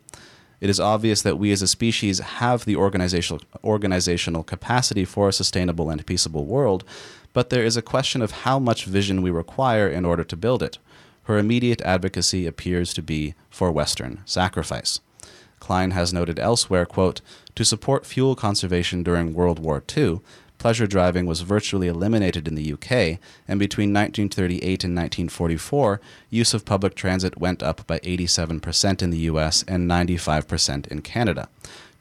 [0.60, 5.32] It is obvious that we as a species have the organizational, organizational capacity for a
[5.32, 6.84] sustainable and peaceable world,
[7.32, 10.62] but there is a question of how much vision we require in order to build
[10.62, 10.76] it.
[11.22, 15.00] Her immediate advocacy appears to be for Western sacrifice.
[15.64, 17.22] Klein has noted elsewhere, quote,
[17.54, 20.20] to support fuel conservation during World War II,
[20.58, 26.66] pleasure driving was virtually eliminated in the UK, and between 1938 and 1944, use of
[26.66, 31.48] public transit went up by 87% in the US and 95% in Canada.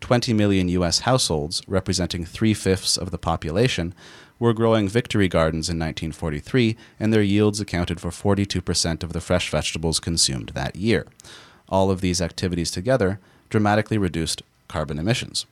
[0.02, 3.94] 20 million US households, representing three fifths of the population,
[4.40, 9.50] were growing victory gardens in 1943, and their yields accounted for 42% of the fresh
[9.50, 11.08] vegetables consumed that year.
[11.70, 13.22] All of these activities together
[13.54, 15.46] dramatically reduced carbon emissions.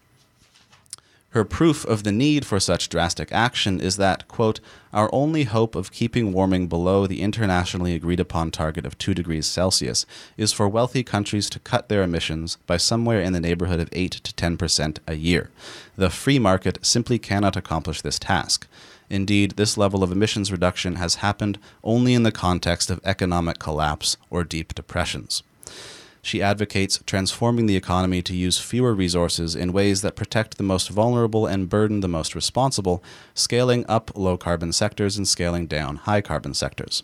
[1.37, 4.59] Her proof of the need for such drastic action is that, quote,
[4.91, 9.45] our only hope of keeping warming below the internationally agreed upon target of 2 degrees
[9.45, 13.89] Celsius is for wealthy countries to cut their emissions by somewhere in the neighborhood of
[13.91, 15.51] 8 to 10% a year.
[15.95, 18.65] The free market simply cannot accomplish this task.
[19.11, 24.17] Indeed, this level of emissions reduction has happened only in the context of economic collapse
[24.31, 25.43] or deep depressions.
[26.21, 30.89] She advocates transforming the economy to use fewer resources in ways that protect the most
[30.89, 33.03] vulnerable and burden the most responsible,
[33.33, 37.03] scaling up low carbon sectors and scaling down high carbon sectors.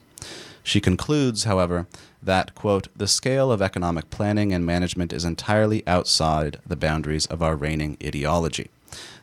[0.62, 1.88] She concludes, however,
[2.21, 7.41] that, quote, the scale of economic planning and management is entirely outside the boundaries of
[7.41, 8.69] our reigning ideology.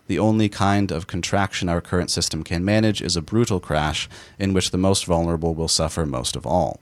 [0.07, 4.53] The only kind of contraction our current system can manage is a brutal crash in
[4.53, 6.81] which the most vulnerable will suffer most of all.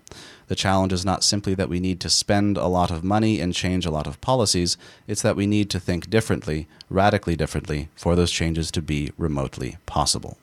[0.53, 3.55] The challenge is not simply that we need to spend a lot of money and
[3.55, 4.77] change a lot of policies,
[5.09, 9.79] it's that we need to think differently, radically differently, for those changes to be remotely
[9.87, 10.37] possible.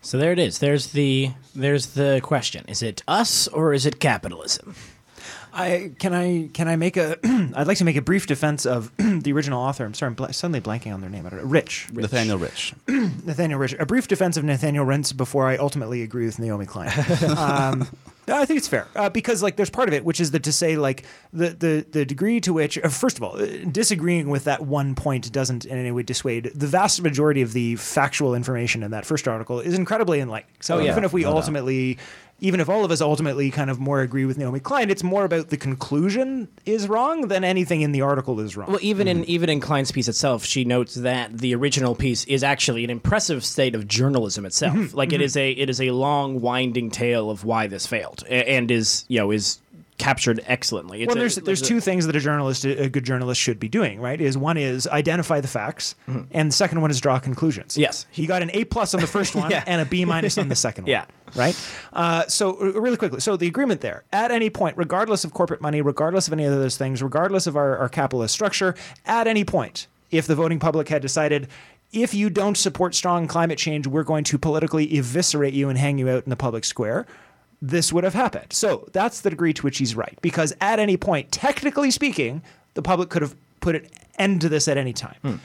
[0.00, 0.58] So there it is.
[0.58, 2.64] There's the there's the question.
[2.66, 4.74] Is it us or is it capitalism?
[5.52, 7.18] I can I can I make a
[7.54, 9.84] I'd like to make a brief defense of the original author.
[9.84, 11.24] I'm sorry, I'm bl- suddenly blanking on their name.
[11.24, 11.46] I don't know.
[11.46, 11.86] Rich.
[11.92, 12.74] Nathaniel Rich.
[12.88, 13.74] Nathaniel Rich.
[13.78, 16.90] A brief defense of Nathaniel Rentz before I ultimately agree with Naomi Klein.
[17.36, 17.86] um, no,
[18.28, 20.52] I think it's fair uh, because like there's part of it which is that to
[20.52, 24.44] say like the the the degree to which uh, first of all uh, disagreeing with
[24.44, 28.82] that one point doesn't in any way dissuade the vast majority of the factual information
[28.82, 30.54] in that first article is incredibly enlightening.
[30.60, 30.92] So Oh, yeah.
[30.92, 31.98] even if we No ultimately
[32.42, 35.24] even if all of us ultimately kind of more agree with Naomi Klein, it's more
[35.24, 38.68] about the conclusion is wrong than anything in the article is wrong.
[38.68, 42.42] Well, even in even in Klein's piece itself, she notes that the original piece is
[42.42, 44.74] actually an impressive state of journalism itself.
[44.74, 44.96] Mm-hmm.
[44.96, 48.70] Like it is a it is a long, winding tale of why this failed, and
[48.72, 49.60] is you know is
[49.98, 51.02] captured excellently.
[51.02, 53.60] It's well, a- there's there's a- two things that a journalist, a good journalist, should
[53.60, 54.00] be doing.
[54.00, 54.20] Right?
[54.20, 55.94] Is one is identify the facts,
[56.32, 57.72] and the second one is draw conclusions.
[57.74, 57.82] Mm-hmm.
[57.82, 58.06] Yes.
[58.10, 59.62] he got an A plus on the first one Yeah.
[59.66, 60.90] and a B minus on the second one.
[60.90, 61.04] Yeah.
[61.36, 61.56] right.
[61.92, 65.80] Uh, so really quickly, so the agreement there, at any point, regardless of corporate money,
[65.82, 68.74] regardless of any of those things, regardless of our, our capitalist structure,
[69.06, 71.48] at any point, if the voting public had decided.
[71.94, 75.98] If you don't support strong climate change, we're going to politically eviscerate you and hang
[75.98, 77.06] you out in the public square
[77.62, 78.52] this would have happened.
[78.52, 80.18] So that's the degree to which he's right.
[80.20, 82.42] Because at any point, technically speaking,
[82.74, 83.86] the public could have put an
[84.18, 85.40] end to this at any time.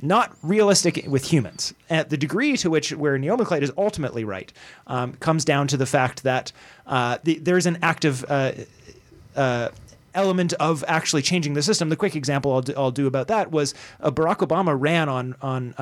[0.00, 1.74] Not realistic with humans.
[1.90, 4.52] At the degree to which where Naomi Klein is ultimately right
[4.86, 6.52] um, comes down to the fact that
[6.86, 8.52] uh, the, there's an active uh,
[9.34, 9.70] uh,
[10.14, 11.88] element of actually changing the system.
[11.88, 15.34] The quick example I'll do, I'll do about that was uh, Barack Obama ran on
[15.42, 15.74] on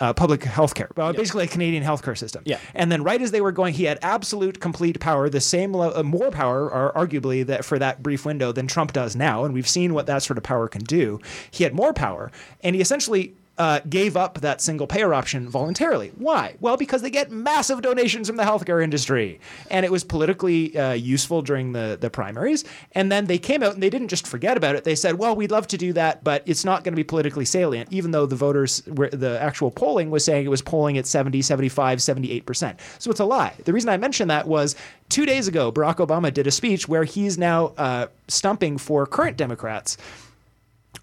[0.00, 2.42] uh, public health care, uh, basically a Canadian healthcare system.
[2.46, 2.58] Yeah.
[2.74, 5.98] And then right as they were going, he had absolute complete power, the same le-
[5.98, 9.54] uh, more power, or arguably that for that brief window than Trump does now, and
[9.54, 11.20] we've seen what that sort of power can do.
[11.50, 12.30] He had more power,
[12.62, 13.34] and he essentially.
[13.58, 16.12] Uh, gave up that single payer option voluntarily.
[16.18, 16.56] Why?
[16.60, 19.40] Well, because they get massive donations from the healthcare industry,
[19.70, 22.64] and it was politically uh, useful during the the primaries.
[22.92, 24.84] And then they came out and they didn't just forget about it.
[24.84, 27.46] They said, "Well, we'd love to do that, but it's not going to be politically
[27.46, 31.06] salient," even though the voters, were, the actual polling was saying it was polling at
[31.06, 32.78] 70, 75, 78 percent.
[32.98, 33.54] So it's a lie.
[33.64, 34.76] The reason I mentioned that was
[35.08, 39.36] two days ago, Barack Obama did a speech where he's now uh, stumping for current
[39.38, 39.96] Democrats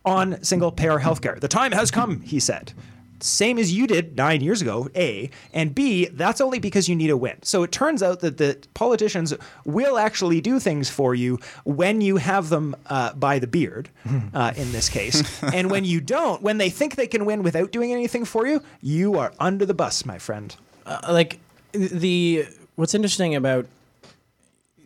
[0.06, 1.40] on single payer healthcare.
[1.40, 2.74] The time has come, he said.
[3.20, 5.30] Same as you did nine years ago, A.
[5.54, 7.38] And B, that's only because you need a win.
[7.42, 12.18] So it turns out that the politicians will actually do things for you when you
[12.18, 13.88] have them uh, by the beard,
[14.34, 15.42] uh, in this case.
[15.42, 18.62] and when you don't, when they think they can win without doing anything for you,
[18.82, 20.54] you are under the bus, my friend.
[20.86, 21.40] uh, like
[21.72, 23.68] the what's interesting about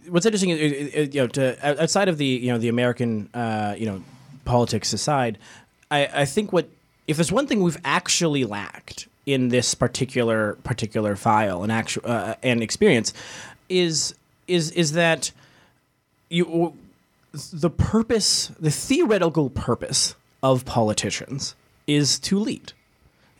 [0.10, 3.30] what's interesting is, is- is, you know to outside of the you know the American
[3.34, 4.02] uh, you know
[4.48, 5.38] politics aside,
[5.92, 6.68] I, I think what
[7.08, 12.36] if there's one thing we've actually lacked in this particular particular file and actual uh,
[12.42, 13.14] and experience
[13.70, 14.16] is
[14.48, 15.32] is is that
[16.30, 16.74] you
[17.54, 21.56] the purpose the theoretical purpose of politicians
[21.86, 22.74] is to lead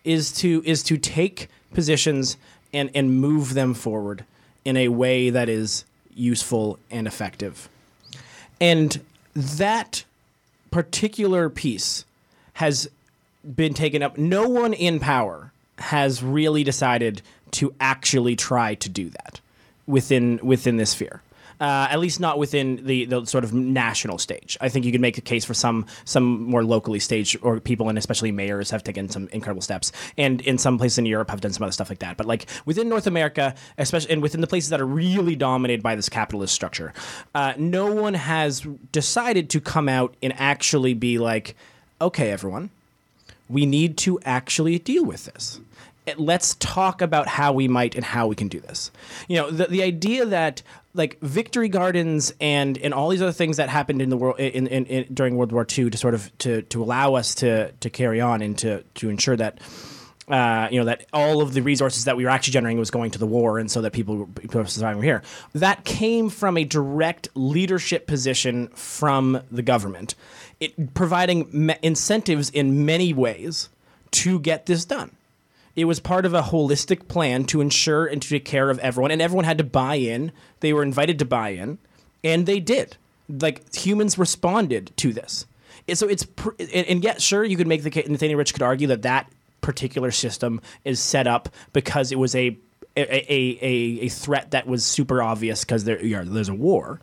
[0.04, 2.38] is to is to take positions
[2.74, 4.26] and and move them forward
[4.66, 7.70] in a way that is useful and effective.
[8.60, 9.02] And
[9.36, 10.04] that
[10.72, 12.06] particular piece
[12.54, 12.90] has
[13.56, 14.18] been taken up.
[14.18, 19.40] No one in power has really decided to actually try to do that
[19.86, 21.22] within within this sphere.
[21.60, 24.60] Uh, at least not within the, the sort of national stage.
[24.62, 27.90] I think you could make a case for some some more locally staged or people
[27.90, 31.42] and especially mayors have taken some incredible steps, and in some places in Europe have
[31.42, 32.16] done some other stuff like that.
[32.16, 35.96] But like within North America, especially and within the places that are really dominated by
[35.96, 36.94] this capitalist structure,
[37.34, 41.56] uh, no one has decided to come out and actually be like,
[42.00, 42.70] okay, everyone,
[43.50, 45.60] we need to actually deal with this.
[46.18, 48.92] Let's talk about how we might and how we can do this.
[49.28, 50.62] You know, the, the idea that
[50.98, 54.68] like victory gardens and and all these other things that happened in the world in,
[54.68, 57.90] in, in during World War II to sort of to to allow us to to
[57.90, 59.62] carry on and to to ensure that
[60.28, 63.12] uh, you know that all of the resources that we were actually generating was going
[63.12, 65.22] to the war, and so that people, people were surviving were here.
[65.54, 70.16] That came from a direct leadership position from the government,
[70.60, 73.70] it providing me- incentives in many ways
[74.12, 75.17] to get this done.
[75.78, 79.12] It was part of a holistic plan to ensure and to take care of everyone,
[79.12, 80.32] and everyone had to buy in.
[80.60, 81.78] They were invited to buy in,
[82.24, 82.98] and they did.
[83.30, 85.46] Like humans responded to this.
[85.88, 88.08] And so it's pr- and, and yet, sure, you could make the case.
[88.10, 92.58] Nathaniel Rich could argue that that particular system is set up because it was a
[92.96, 97.00] a, a, a, threat that was super obvious because there you know, there's a war.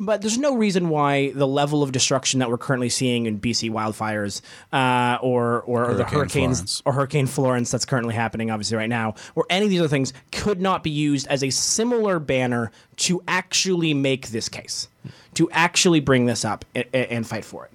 [0.00, 3.70] But there's no reason why the level of destruction that we're currently seeing in BC
[3.70, 4.40] wildfires
[4.72, 6.82] uh, or, or, or the Hurricane hurricanes Florence.
[6.84, 10.12] or Hurricane Florence that's currently happening, obviously, right now, or any of these other things
[10.30, 14.88] could not be used as a similar banner to actually make this case,
[15.34, 17.72] to actually bring this up and, and fight for it.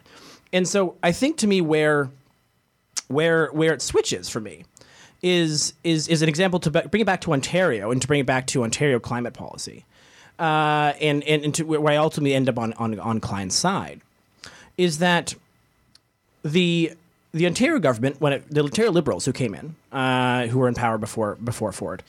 [0.54, 2.10] And so I think to me where
[3.08, 4.64] where where it switches for me
[5.22, 8.26] is is is an example to bring it back to Ontario and to bring it
[8.26, 9.86] back to Ontario climate policy,
[10.40, 14.02] uh, and and, and to where I ultimately end up on on on Klein's side,
[14.78, 15.36] is that
[16.44, 16.94] the
[17.34, 20.76] the Ontario government when it, the Ontario Liberals who came in, uh, who were in
[20.76, 22.04] power before before Ford,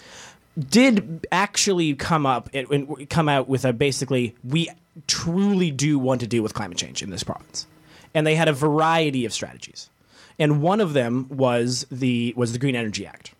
[0.68, 4.68] did actually come up and, come out with a basically we
[5.06, 7.66] truly do want to deal with climate change in this province,
[8.14, 9.90] and they had a variety of strategies,
[10.38, 13.32] and one of them was the was the Green Energy Act,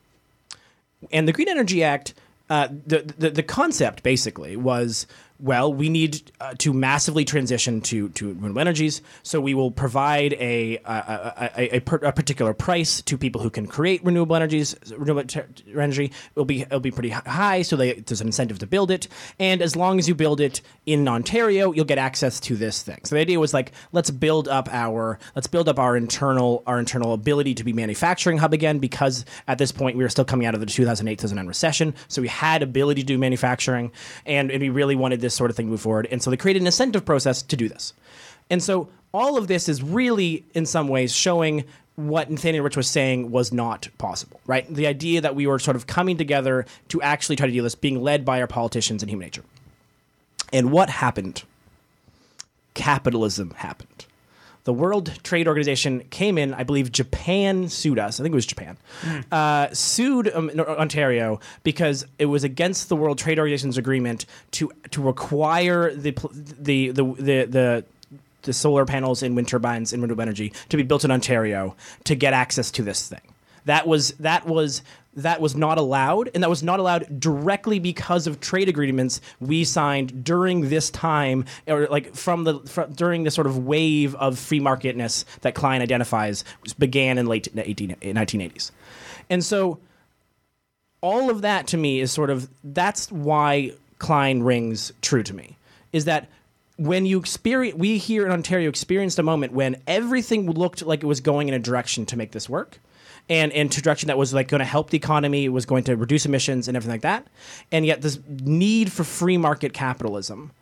[1.12, 2.14] and the Green Energy Act.
[2.50, 5.06] Uh, the, the the concept basically was
[5.40, 9.02] well we need uh, to massively transition to to renewable energies.
[9.22, 13.66] So we will provide a a, a, a, a, particular price to people who can
[13.66, 16.12] create renewable energies renewable ter- energy.
[16.34, 19.08] Will be it'll be pretty high so they, there's an incentive to build it.
[19.38, 23.00] And as long as you build it in Ontario you'll get access to this thing.
[23.04, 26.78] So the idea was like let's build up our let's build up our internal our
[26.78, 30.46] internal ability to be manufacturing hub again because at this point we were still coming
[30.46, 31.94] out of the 2008 2009 recession.
[32.08, 33.92] So we had ability to do manufacturing
[34.26, 36.62] and, and we really wanted this sort of thing move forward and so they created
[36.62, 37.92] an incentive process to do this
[38.50, 41.64] and so all of this is really in some ways showing
[41.96, 44.66] what Nathaniel Rich was saying was not possible, right?
[44.72, 47.76] The idea that we were sort of coming together to actually try to do this,
[47.76, 49.44] being led by our politicians and human nature.
[50.52, 51.44] And what happened?
[52.74, 54.06] Capitalism happened.
[54.64, 56.54] The World Trade Organization came in.
[56.54, 58.18] I believe Japan sued us.
[58.18, 58.76] I think it was Japan.
[59.30, 65.02] Uh, sued um, Ontario because it was against the World Trade Organization's agreement to to
[65.02, 67.84] require the the the the, the
[68.42, 72.14] the solar panels and wind turbines and renewable energy to be built in Ontario to
[72.14, 73.20] get access to this thing.
[73.66, 74.82] That was that was
[75.16, 79.64] that was not allowed, and that was not allowed directly because of trade agreements we
[79.64, 84.38] signed during this time, or like from the fr during the sort of wave of
[84.38, 86.44] free marketness that Klein identifies
[86.78, 88.70] began in late 18, 1980s,
[89.30, 89.78] and so
[91.00, 95.56] all of that to me is sort of that's why Klein rings true to me
[95.92, 96.28] is that
[96.76, 101.06] when you experience we here in Ontario experienced a moment when everything looked like it
[101.06, 102.80] was going in a direction to make this work
[103.28, 106.26] and into direction that was like going to help the economy was going to reduce
[106.26, 107.26] emissions and everything like that
[107.72, 110.52] and yet this need for free market capitalism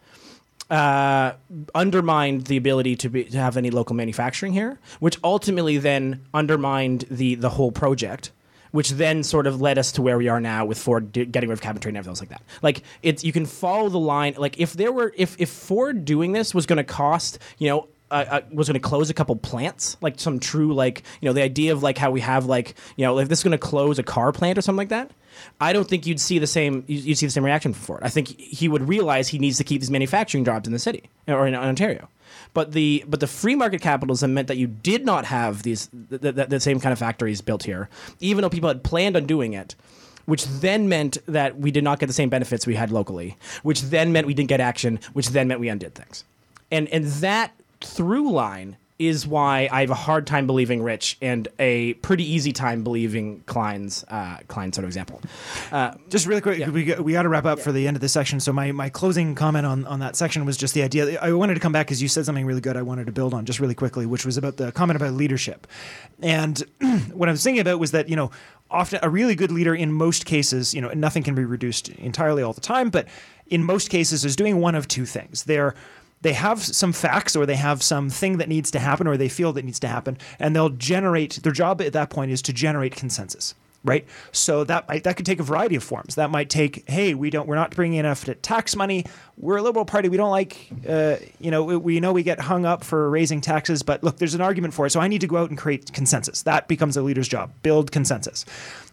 [0.73, 1.35] uh,
[1.75, 7.05] undermined the ability to, be, to have any local manufacturing here, which ultimately then undermined
[7.11, 8.33] the the whole project,
[8.71, 11.53] which then sort of led us to where we are now with Ford getting rid
[11.53, 12.43] of trade and everything else like that.
[12.63, 14.35] Like it's you can follow the line.
[14.39, 17.89] Like if there were if if Ford doing this was going to cost you know
[18.13, 21.33] uh, uh, was going to close a couple plants, like some true, like you know,
[21.33, 23.59] the idea of like how we have like you know, if this is going to
[23.59, 25.11] close a car plant or something like that.
[25.61, 26.85] I don't think you'd see the same.
[26.87, 28.01] you- You'd see the same reaction from Ford.
[28.03, 31.05] I think he would realize he needs to keep these manufacturing jobs in the city
[31.27, 32.09] or in Ontario.
[32.55, 36.19] But the but the free market capitalism meant that you did not have these the,
[36.19, 37.89] the, the same kind of factories built here,
[38.21, 39.75] even though people had planned on doing it
[40.25, 43.83] which then meant that we did not get the same benefits we had locally, which
[43.83, 46.23] then meant we didn't get action, which then meant we undid things.
[46.71, 47.51] And and that
[47.85, 52.53] through line is why I have a hard time believing Rich and a pretty easy
[52.53, 55.21] time believing Klein's uh, Klein sort of example.
[56.09, 58.13] Just really quick, we, got- we got to wrap up for the end of this
[58.13, 58.39] section.
[58.39, 61.19] So my, my closing comment on, on that section was just the idea.
[61.21, 62.77] I wanted to come back because you said something really good.
[62.77, 65.67] I wanted to build on just really quickly, which was about the comment about leadership.
[66.21, 66.59] And
[67.13, 68.31] what I was thinking about was that you know
[68.71, 72.43] often a really good leader in most cases, you know, nothing can be reduced entirely
[72.43, 73.09] all the time, but
[73.49, 75.45] in most cases is doing one of two things.
[75.45, 75.75] They're
[76.23, 79.53] they have some facts or they have something that needs to happen or they feel
[79.53, 82.95] that needs to happen and they'll generate their job at that point is to generate
[82.95, 83.55] consensus
[83.85, 84.07] right?
[84.31, 86.15] So that might, that could take a variety of forms.
[86.15, 89.05] That might take hey we don't we're not bringing enough tax money.
[89.37, 90.09] We're a liberal party.
[90.09, 93.41] We don't like uh, you know we, we know we get hung up for raising
[93.41, 94.91] taxes but look there's an argument for it.
[94.91, 96.43] So i need to go out and create consensus.
[96.43, 97.53] That becomes a leader's job.
[97.63, 98.45] Build consensus.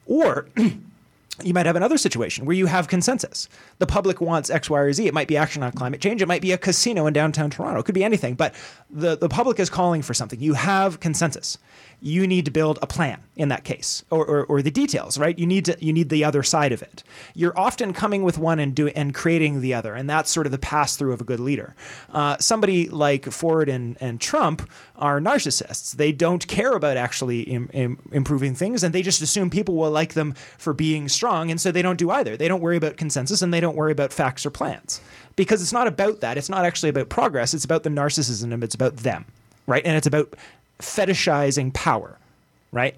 [0.05, 0.47] Or
[1.43, 3.47] you might have another situation where you have consensus.
[3.79, 5.07] The public wants X, Y, or Z.
[5.07, 6.21] It might be action on climate change.
[6.21, 7.79] It might be a casino in downtown Toronto.
[7.79, 8.35] It could be anything.
[8.35, 8.53] But
[8.89, 10.39] the, the public is calling for something.
[10.39, 11.57] You have consensus.
[12.01, 15.37] You need to build a plan in that case, or, or, or the details, right?
[15.37, 17.03] You need to you need the other side of it.
[17.33, 20.51] You're often coming with one and doing and creating the other, and that's sort of
[20.51, 21.75] the pass through of a good leader.
[22.11, 25.93] Uh, somebody like Ford and, and Trump are narcissists.
[25.93, 29.91] They don't care about actually Im, im, improving things, and they just assume people will
[29.91, 32.37] like them for being strong, and so they don't do either.
[32.37, 35.01] They don't worry about consensus and they don't worry about facts or plans
[35.35, 36.37] because it's not about that.
[36.37, 37.53] It's not actually about progress.
[37.53, 38.63] It's about the narcissism.
[38.63, 39.25] It's about them,
[39.67, 39.85] right?
[39.85, 40.35] And it's about
[40.79, 42.17] fetishizing power,
[42.71, 42.95] right?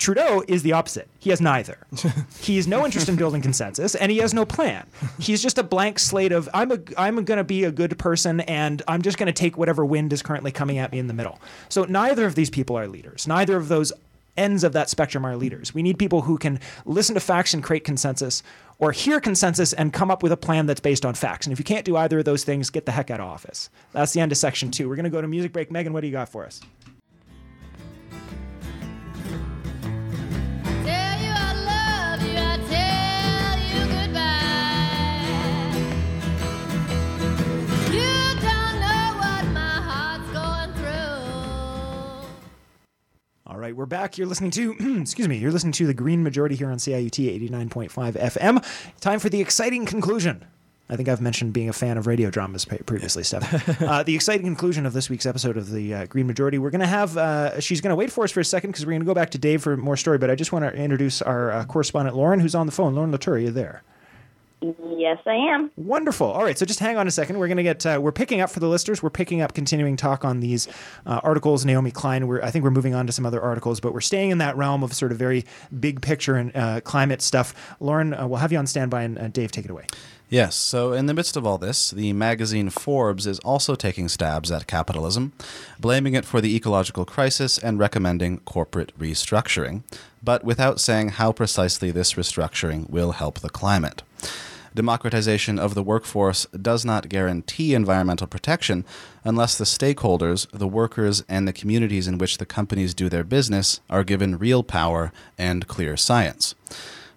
[0.00, 1.08] Trudeau is the opposite.
[1.18, 1.76] He has neither.
[2.40, 4.86] he has no interest in building consensus, and he has no plan.
[5.18, 8.40] He's just a blank slate of I'm a I'm going to be a good person,
[8.40, 11.12] and I'm just going to take whatever wind is currently coming at me in the
[11.12, 11.38] middle.
[11.68, 13.28] So neither of these people are leaders.
[13.28, 13.92] Neither of those
[14.38, 15.74] ends of that spectrum are leaders.
[15.74, 18.42] We need people who can listen to facts and create consensus,
[18.78, 21.46] or hear consensus and come up with a plan that's based on facts.
[21.46, 23.68] And if you can't do either of those things, get the heck out of office.
[23.92, 24.88] That's the end of section two.
[24.88, 25.70] We're going to go to music break.
[25.70, 26.62] Megan, what do you got for us?
[43.70, 44.18] Right, we're back.
[44.18, 47.90] You're listening to, excuse me, you're listening to the Green Majority here on CIUT 89.5
[48.14, 49.00] FM.
[49.00, 50.44] Time for the exciting conclusion.
[50.88, 53.80] I think I've mentioned being a fan of radio dramas previously, Steph.
[53.82, 56.58] uh, the exciting conclusion of this week's episode of the uh, Green Majority.
[56.58, 58.84] We're going to have, uh, she's going to wait for us for a second because
[58.84, 60.74] we're going to go back to Dave for more story, but I just want to
[60.74, 62.96] introduce our uh, correspondent, Lauren, who's on the phone.
[62.96, 63.84] Lauren Latour, are you there?
[64.62, 65.70] Yes, I am.
[65.76, 66.26] Wonderful.
[66.26, 67.38] All right, so just hang on a second.
[67.38, 67.86] We're going to get.
[67.86, 69.02] Uh, we're picking up for the listeners.
[69.02, 70.68] We're picking up continuing talk on these
[71.06, 71.64] uh, articles.
[71.64, 72.26] Naomi Klein.
[72.26, 72.42] We're.
[72.42, 74.82] I think we're moving on to some other articles, but we're staying in that realm
[74.82, 75.46] of sort of very
[75.78, 77.76] big picture and uh, climate stuff.
[77.80, 79.86] Lauren, uh, we'll have you on standby, and uh, Dave, take it away.
[80.28, 84.52] Yes, so in the midst of all this, the magazine Forbes is also taking stabs
[84.52, 85.32] at capitalism,
[85.80, 89.82] blaming it for the ecological crisis and recommending corporate restructuring,
[90.22, 94.04] but without saying how precisely this restructuring will help the climate.
[94.74, 98.84] Democratization of the workforce does not guarantee environmental protection
[99.24, 103.80] unless the stakeholders, the workers, and the communities in which the companies do their business
[103.90, 106.54] are given real power and clear science.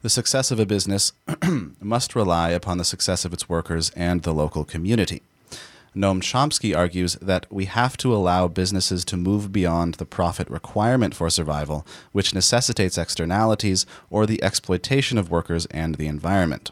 [0.02, 1.14] The success of a business
[1.80, 5.22] must rely upon the success of its workers and the local community.
[5.96, 11.14] Noam Chomsky argues that we have to allow businesses to move beyond the profit requirement
[11.14, 16.72] for survival, which necessitates externalities or the exploitation of workers and the environment.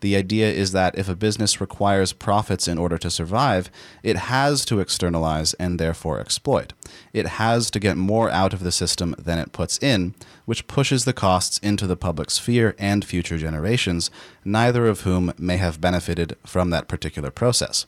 [0.00, 3.70] The idea is that if a business requires profits in order to survive,
[4.02, 6.72] it has to externalize and therefore exploit.
[7.12, 10.14] It has to get more out of the system than it puts in,
[10.46, 14.10] which pushes the costs into the public sphere and future generations,
[14.44, 17.86] neither of whom may have benefited from that particular process.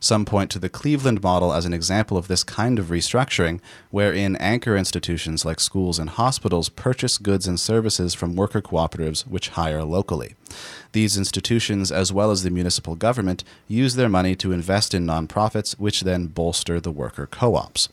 [0.00, 3.60] Some point to the Cleveland model as an example of this kind of restructuring,
[3.90, 9.50] wherein anchor institutions like schools and hospitals purchase goods and services from worker cooperatives which
[9.50, 10.34] hire locally.
[10.92, 15.72] These institutions, as well as the municipal government, use their money to invest in nonprofits,
[15.78, 17.88] which then bolster the worker co ops.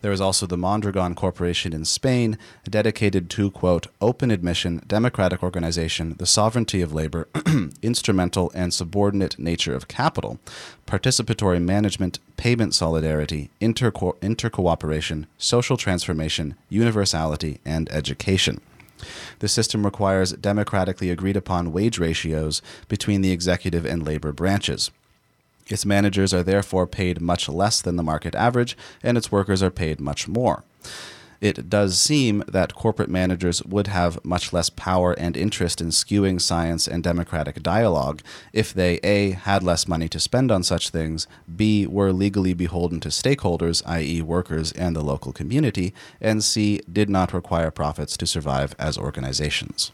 [0.00, 2.38] There is also the Mondragon Corporation in Spain,
[2.68, 7.28] dedicated to, quote, open admission, democratic organization, the sovereignty of labor,
[7.82, 10.38] instrumental and subordinate nature of capital,
[10.86, 18.60] participatory management, payment solidarity, interco- intercooperation, social transformation, universality, and education.
[19.40, 24.90] The system requires democratically agreed upon wage ratios between the executive and labor branches.
[25.68, 29.70] Its managers are therefore paid much less than the market average, and its workers are
[29.70, 30.64] paid much more.
[31.40, 36.40] It does seem that corporate managers would have much less power and interest in skewing
[36.40, 39.30] science and democratic dialogue if they A.
[39.30, 41.86] had less money to spend on such things, B.
[41.86, 46.80] were legally beholden to stakeholders, i.e., workers and the local community, and C.
[46.92, 49.92] did not require profits to survive as organizations.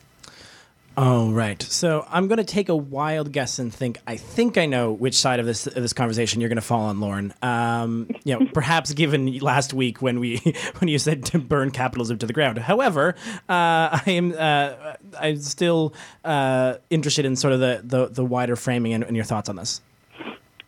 [0.97, 1.61] Oh, right.
[1.61, 5.15] So I'm going to take a wild guess and think I think I know which
[5.15, 7.35] side of this of this conversation you're going to fall on, Lauren.
[7.43, 10.37] Um, you know, perhaps given last week when we
[10.79, 12.59] when you said to burn capitalism to the ground.
[12.59, 13.17] However,
[13.49, 18.55] uh, I am uh, I'm still uh, interested in sort of the the, the wider
[18.55, 19.81] framing and, and your thoughts on this.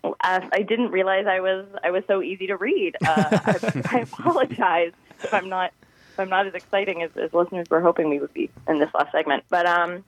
[0.02, 2.96] Uh, I didn't realize I was I was so easy to read.
[3.06, 5.72] Uh, I, I apologize if I'm not
[6.14, 8.90] if I'm not as exciting as, as listeners were hoping we would be in this
[8.92, 9.44] last segment.
[9.50, 10.02] But um,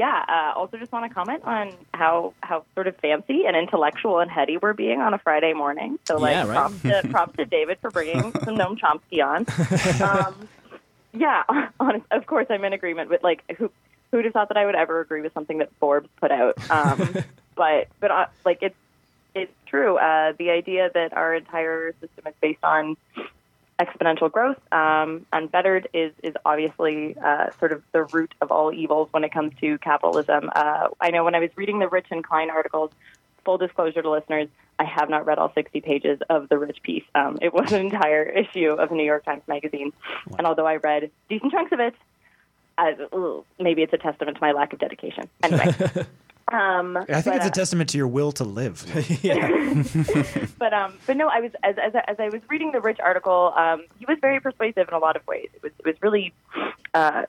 [0.00, 4.18] yeah, uh, also just want to comment on how how sort of fancy and intellectual
[4.20, 5.98] and heady we're being on a Friday morning.
[6.06, 6.56] So like Yeah, right.
[6.56, 9.44] props to props to David for bringing some Noam Chomsky on.
[10.00, 10.48] Um,
[11.12, 11.42] yeah,
[11.80, 13.70] honest, of course I'm in agreement with like who
[14.10, 16.56] who'd have thought that I would ever agree with something that Forbes put out.
[16.70, 17.14] Um,
[17.54, 18.76] but but uh, like it's
[19.34, 19.98] it's true.
[19.98, 22.96] Uh, the idea that our entire system is based on
[23.80, 29.08] exponential growth, um, unfettered, is is obviously uh, sort of the root of all evils
[29.12, 30.50] when it comes to capitalism.
[30.54, 32.90] Uh, I know when I was reading the Rich and Klein articles.
[33.46, 37.04] Full disclosure to listeners, I have not read all 60 pages of the Rich piece.
[37.14, 39.92] Um, it was an entire issue of New York Times Magazine,
[40.36, 41.94] and although I read decent chunks of it,
[42.76, 45.28] I, ugh, maybe it's a testament to my lack of dedication.
[45.42, 45.74] Anyway.
[46.50, 48.84] Um, I think but, it's a uh, testament to your will to live.
[50.58, 52.98] but um, but no, I was as as, I- as I was reading the Rich
[53.00, 55.48] article, um, he was very persuasive in a lot of ways.
[55.54, 56.32] It was it was really,
[56.92, 57.22] uh,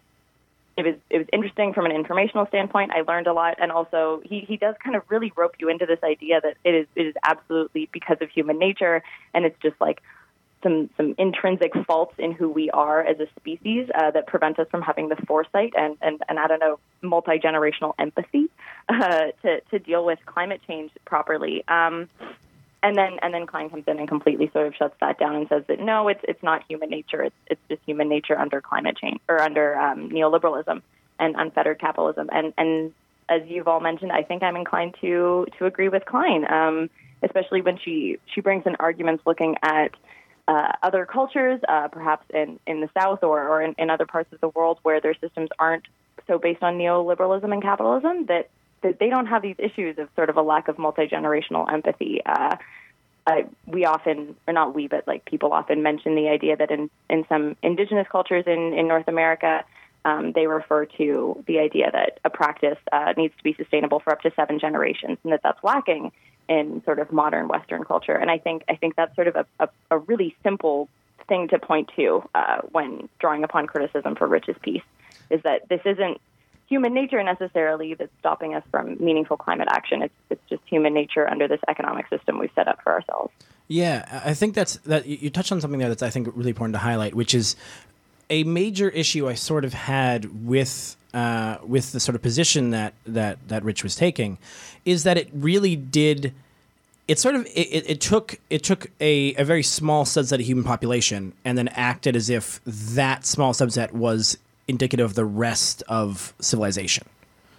[0.75, 2.91] it was it was interesting from an informational standpoint.
[2.91, 5.85] I learned a lot, and also he he does kind of really rope you into
[5.85, 9.03] this idea that it is it is absolutely because of human nature,
[9.33, 10.01] and it's just like
[10.63, 14.67] some some intrinsic faults in who we are as a species uh, that prevent us
[14.69, 18.49] from having the foresight and and, and I don't know multi generational empathy
[18.89, 21.63] uh, to to deal with climate change properly.
[21.67, 22.09] Um,
[22.83, 25.47] and then and then Klein comes in and completely sort of shuts that down and
[25.47, 27.21] says that no, it's it's not human nature.
[27.23, 30.81] It's it's just human nature under climate change or under um, neoliberalism
[31.19, 32.29] and unfettered capitalism.
[32.31, 32.93] And and
[33.29, 36.89] as you've all mentioned, I think I'm inclined to to agree with Klein, um,
[37.21, 39.91] especially when she she brings in arguments looking at
[40.47, 44.31] uh, other cultures, uh, perhaps in, in the South or, or in, in other parts
[44.33, 45.85] of the world where their systems aren't
[46.27, 48.49] so based on neoliberalism and capitalism, that,
[48.83, 52.21] that they don't have these issues of sort of a lack of multi generational empathy.
[52.25, 52.55] Uh,
[53.27, 56.89] I, we often, or not we, but like people often mention the idea that in,
[57.09, 59.63] in some indigenous cultures in, in North America,
[60.03, 64.11] um, they refer to the idea that a practice uh, needs to be sustainable for
[64.11, 66.11] up to seven generations, and that that's lacking
[66.51, 68.13] in sort of modern Western culture.
[68.13, 70.89] And I think I think that's sort of a, a, a really simple
[71.29, 74.83] thing to point to uh, when drawing upon criticism for Rich's piece
[75.29, 76.19] is that this isn't
[76.67, 80.01] human nature necessarily that's stopping us from meaningful climate action.
[80.01, 83.31] It's it's just human nature under this economic system we've set up for ourselves.
[83.69, 85.05] Yeah, I think that's that.
[85.05, 87.55] You touched on something there that's I think really important to highlight, which is
[88.31, 92.93] a major issue I sort of had with uh, with the sort of position that
[93.05, 94.39] that that Rich was taking,
[94.85, 96.33] is that it really did.
[97.07, 100.63] It sort of it, it, took it took a, a very small subset of human
[100.63, 106.33] population and then acted as if that small subset was indicative of the rest of
[106.39, 107.05] civilization.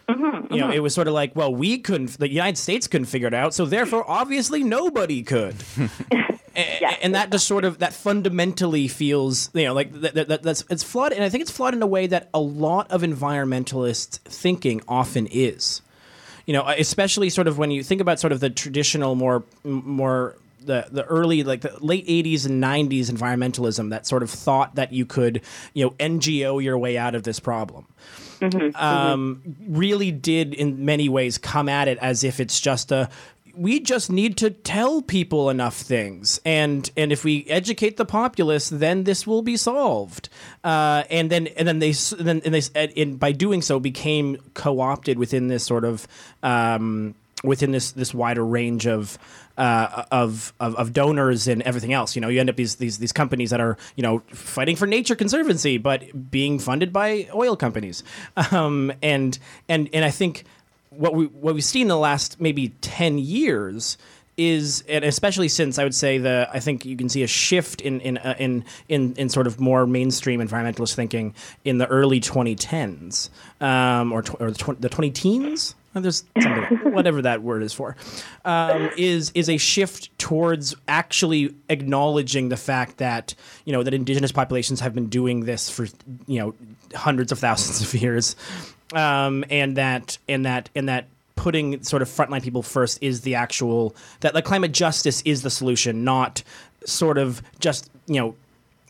[0.08, 3.28] You know, it was sort of like, well, we couldn't, the United States couldn't figure
[3.28, 5.56] it out, so therefore, obviously, nobody could.
[6.54, 6.96] Yeah.
[7.02, 10.64] and that just sort of that fundamentally feels you know like that, that, that- that's
[10.70, 14.18] it's flawed and i think it's flawed in a way that a lot of environmentalist
[14.20, 15.80] thinking often is
[16.46, 20.36] you know especially sort of when you think about sort of the traditional more more
[20.64, 24.92] the, the early like the late 80s and 90s environmentalism that sort of thought that
[24.92, 25.40] you could
[25.74, 27.86] you know ngo your way out of this problem
[28.74, 33.08] um, really did in many ways come at it as if it's just a
[33.54, 38.68] we just need to tell people enough things and and if we educate the populace
[38.68, 40.28] then this will be solved
[40.64, 42.62] uh, and then and then they then and they
[42.96, 46.06] and by doing so became co-opted within this sort of
[46.42, 49.18] um, within this this wider range of
[49.58, 52.14] uh, of, of of donors and everything else.
[52.16, 54.86] You know, you end up these these these companies that are you know fighting for
[54.86, 58.02] nature conservancy, but being funded by oil companies.
[58.52, 59.38] Um, and
[59.68, 60.44] and and I think
[60.96, 63.96] what we what we've seen in the last maybe ten years
[64.36, 67.80] is and especially since I would say the I think you can see a shift
[67.80, 71.34] in in uh, in, in in sort of more mainstream environmentalist thinking
[71.64, 73.28] in the early 2010s
[73.60, 75.74] um, or tw- or the, tw- the 20 teens.
[75.94, 76.24] There's
[76.84, 77.96] whatever that word is for,
[78.46, 83.34] um, is is a shift towards actually acknowledging the fact that
[83.66, 85.86] you know that indigenous populations have been doing this for
[86.26, 86.54] you know
[86.94, 88.36] hundreds of thousands of years,
[88.92, 93.34] um, and that and that and that putting sort of frontline people first is the
[93.34, 96.42] actual that like climate justice is the solution, not
[96.84, 98.34] sort of just you know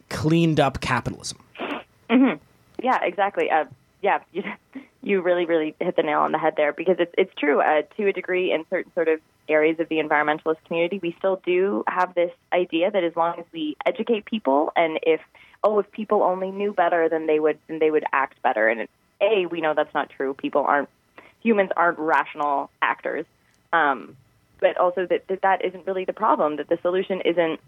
[0.09, 1.39] cleaned up capitalism.
[2.83, 3.51] Yeah, exactly.
[3.51, 3.65] Uh,
[4.03, 4.43] yeah, you,
[5.03, 7.61] you really, really hit the nail on the head there because it's it's true.
[7.61, 11.41] Uh, to a degree, in certain sort of areas of the environmentalist community, we still
[11.45, 15.21] do have this idea that as long as we educate people, and if
[15.65, 18.69] oh, if people only knew better, then they would then they would act better.
[18.69, 18.89] And
[19.23, 20.35] a, we know that's not true.
[20.35, 20.89] People aren't
[21.43, 23.27] humans aren't rational actors.
[23.73, 24.17] Um,
[24.61, 26.57] but also that, that that isn't really the problem.
[26.57, 27.61] That the solution isn't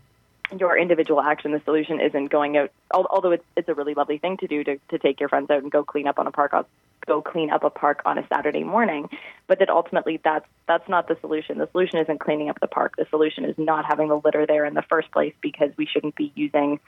[0.58, 1.52] your individual action.
[1.52, 4.78] The solution isn't going out, although it's it's a really lovely thing to do to,
[4.90, 6.64] to take your friends out and go clean up on a park on,
[7.06, 9.08] go clean up a park on a Saturday morning.
[9.48, 11.58] But that ultimately that's that's not the solution.
[11.58, 12.94] The solution isn't cleaning up the park.
[12.96, 16.14] The solution is not having the litter there in the first place because we shouldn't
[16.14, 16.78] be using,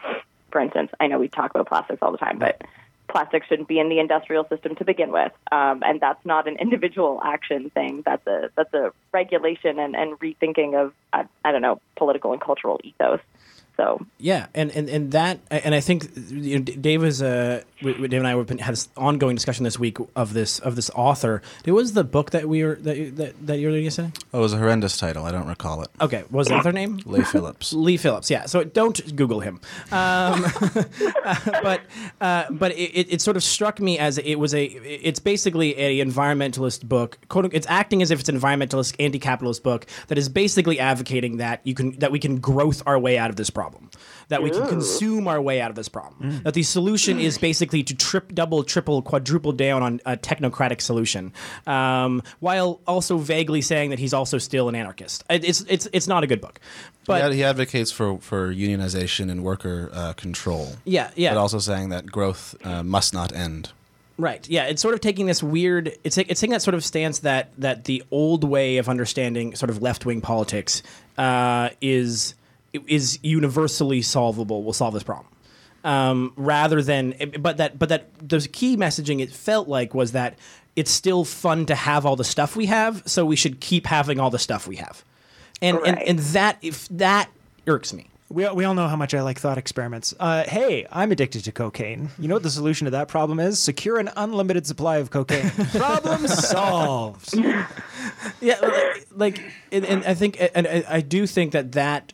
[0.53, 2.63] for instance, I know we talk about plastics all the time, but
[3.09, 6.57] plastic shouldn't be in the industrial system to begin with, um, and that's not an
[6.61, 8.03] individual action thing.
[8.05, 12.41] That's a that's a regulation and, and rethinking of I, I don't know political and
[12.41, 13.21] cultural ethos.
[13.77, 17.93] So Yeah, and, and, and that and I think you know, Dave is uh, we-
[17.93, 20.77] we- Dave and I have been had this ongoing discussion this week of this of
[20.77, 21.43] this author.
[21.67, 23.91] It was the book that we were that you- that, that you were going to
[23.91, 24.11] say.
[24.33, 25.25] Oh, it was a horrendous title.
[25.27, 25.89] I don't recall it.
[26.01, 27.01] Okay, what was the author name?
[27.05, 27.73] Leigh Phillips.
[27.87, 28.47] Leigh Phillips, yeah.
[28.47, 29.61] So don't Google him.
[29.93, 30.45] Um,
[31.63, 31.83] but
[32.21, 34.65] uh, but it, it, it sort of struck me as it was a.
[34.65, 37.19] It's basically a environmentalist book.
[37.29, 41.61] Quote, it's acting as if it's an environmentalist, anti-capitalist book that is basically advocating that
[41.65, 43.66] you can that we can growth our way out of this problem,
[44.29, 46.41] that we can consume our way out of this problem.
[46.45, 51.33] That the solution is basically to trip, double, triple, quadruple down on a technocratic solution,
[51.67, 55.25] um, while also vaguely saying that he's also still an anarchist.
[55.31, 56.61] It- It's it's it's not a good book.
[57.07, 60.73] But he, ad- he advocates for, for unionization and worker uh, control.
[60.85, 61.35] Yeah, yeah.
[61.35, 63.71] But also saying that growth uh, must not end.
[64.19, 64.49] Right.
[64.49, 64.65] Yeah.
[64.65, 65.93] It's sort of taking this weird.
[66.03, 69.71] It's it's taking that sort of stance that that the old way of understanding sort
[69.71, 70.83] of left wing politics
[71.19, 72.35] uh, is
[72.87, 74.63] is universally solvable.
[74.63, 75.33] Will solve this problem.
[75.85, 80.37] Um, rather than, but that but that the key messaging it felt like was that
[80.75, 84.19] it's still fun to have all the stuff we have, so we should keep having
[84.19, 85.05] all the stuff we have,
[85.63, 87.31] and and, and that if that
[87.67, 88.09] irks me.
[88.29, 90.13] We, we all know how much I like thought experiments.
[90.19, 92.09] Uh, hey, I'm addicted to cocaine.
[92.19, 93.63] You know what the solution to that problem is?
[93.63, 95.49] Secure an unlimited supply of cocaine.
[95.71, 97.33] problem solved.
[98.41, 102.13] yeah like, like and, and i think and I, I do think that that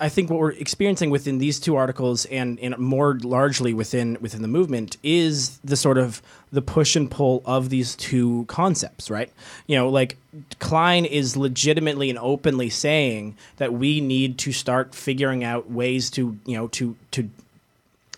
[0.00, 4.42] i think what we're experiencing within these two articles and, and more largely within within
[4.42, 6.22] the movement is the sort of
[6.52, 9.30] the push and pull of these two concepts right?
[9.66, 10.16] You know like
[10.58, 16.38] klein is legitimately and openly saying that we need to start figuring out ways to
[16.46, 17.28] you know to to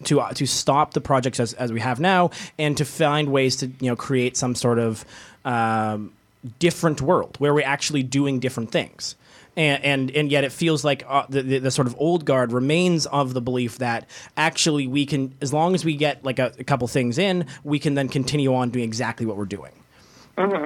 [0.05, 3.57] to uh, to stop the projects as, as we have now and to find ways
[3.57, 5.05] to you know create some sort of
[5.45, 6.13] um,
[6.59, 9.17] different world where we're actually doing different things
[9.59, 12.53] and and, and yet it feels like uh, the, the, the sort of old guard
[12.53, 16.53] remains of the belief that actually we can as long as we get like a,
[16.59, 19.73] a couple things in we can then continue on doing exactly what we're doing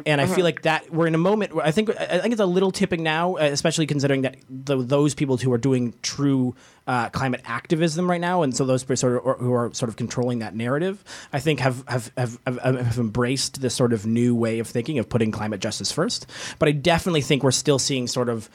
[0.06, 2.40] and I feel like that we're in a moment where I think I think it's
[2.40, 6.54] a little tipping now, uh, especially considering that the, those people who are doing true
[6.86, 9.96] uh, climate activism right now, and so those sort of or, who are sort of
[9.96, 14.34] controlling that narrative, I think have have, have have have embraced this sort of new
[14.34, 16.26] way of thinking of putting climate justice first.
[16.58, 18.50] But I definitely think we're still seeing sort of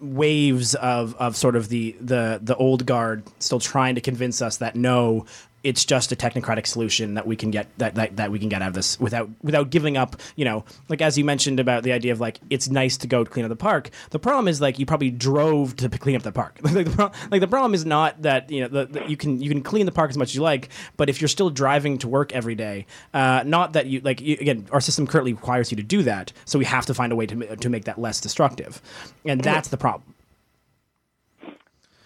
[0.00, 4.58] waves of, of sort of the, the the old guard still trying to convince us
[4.58, 5.26] that no
[5.64, 8.62] it's just a technocratic solution that we can get that, that, that we can get
[8.62, 11.92] out of this without without giving up you know like as you mentioned about the
[11.92, 14.78] idea of like it's nice to go clean up the park the problem is like
[14.78, 17.84] you probably drove to clean up the park like, the pro- like the problem is
[17.84, 20.28] not that you know the, the, you can you can clean the park as much
[20.28, 23.86] as you like but if you're still driving to work every day uh, not that
[23.86, 26.86] you like you, again our system currently requires you to do that so we have
[26.86, 28.80] to find a way to, to make that less destructive
[29.24, 30.14] and that's the problem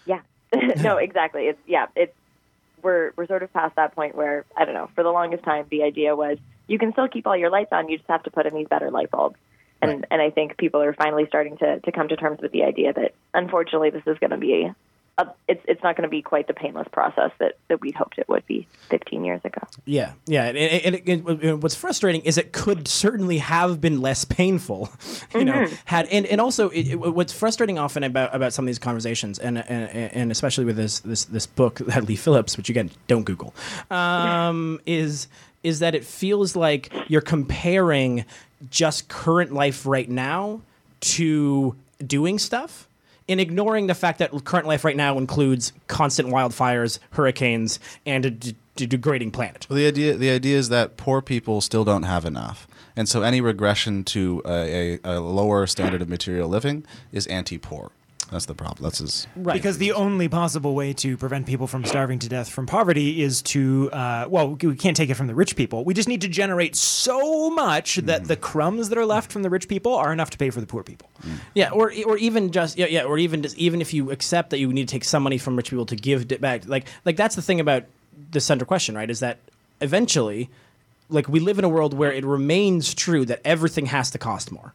[0.05, 0.21] Yeah.
[0.81, 1.43] no, exactly.
[1.43, 2.13] It's yeah, it's
[2.83, 4.89] we're we're sort of past that point where I don't know.
[4.95, 7.89] For the longest time, the idea was you can still keep all your lights on.
[7.89, 9.37] You just have to put in these better light bulbs.
[9.81, 12.63] And and I think people are finally starting to to come to terms with the
[12.63, 14.71] idea that unfortunately this is going to be
[15.17, 18.17] a, it's it's not going to be quite the painless process that that we'd hoped
[18.17, 19.61] it would be 15 years ago.
[19.85, 24.25] Yeah, yeah, and, and, and, and what's frustrating is it could certainly have been less
[24.25, 24.89] painful,
[25.35, 25.67] you know.
[25.85, 29.37] Had and, and also it, it- what's frustrating often about about some of these conversations,
[29.37, 33.23] and and, and especially with this this this book that Leigh Phillips, which again don't
[33.23, 33.53] Google,
[33.91, 35.27] um, is
[35.61, 38.25] is that it feels like you're comparing
[38.69, 40.59] just current life right now
[41.01, 42.87] to doing stuff
[43.27, 48.31] and ignoring the fact that current life right now includes constant wildfires, hurricanes, and a
[48.75, 49.67] degrading planet.
[49.69, 53.21] Well, the idea the idea is that poor people still don't have enough, and so
[53.21, 57.91] any regression to a, a, a lower standard of material living is anti-poor.
[58.31, 58.83] That's the problem.
[58.83, 59.27] That's his.
[59.35, 59.53] Right.
[59.53, 63.41] Because the only possible way to prevent people from starving to death from poverty is
[63.43, 65.83] to, uh, well, we can't take it from the rich people.
[65.83, 69.49] We just need to generate so much that the crumbs that are left from the
[69.49, 71.09] rich people are enough to pay for the poor people.
[71.53, 74.59] Yeah, or or even just yeah, yeah, or even just even if you accept that
[74.59, 77.15] you need to take some money from rich people to give it back, like like
[77.15, 77.83] that's the thing about
[78.31, 79.09] the central question, right?
[79.09, 79.39] Is that
[79.81, 80.49] eventually,
[81.09, 84.51] like we live in a world where it remains true that everything has to cost
[84.51, 84.73] more,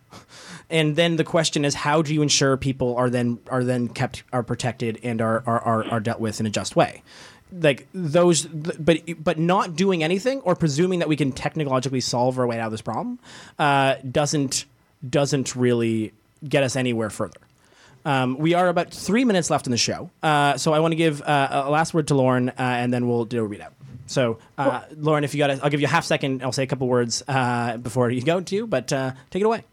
[0.70, 4.22] and then the question is how do you ensure people are then are then kept
[4.32, 7.02] are protected and are are are, are dealt with in a just way.
[7.50, 12.46] Like those, but but not doing anything or presuming that we can technologically solve our
[12.46, 13.18] way out of this problem
[13.58, 14.66] uh, doesn't
[15.08, 16.12] doesn't really
[16.46, 17.40] get us anywhere further.
[18.04, 20.96] Um, we are about three minutes left in the show, uh, so I want to
[20.96, 23.72] give uh, a last word to Lauren, uh, and then we'll do a readout.
[24.06, 26.42] So, uh, Lauren, if you got, I'll give you a half second.
[26.42, 29.46] I'll say a couple words uh, before you go to you, but uh, take it
[29.46, 29.64] away.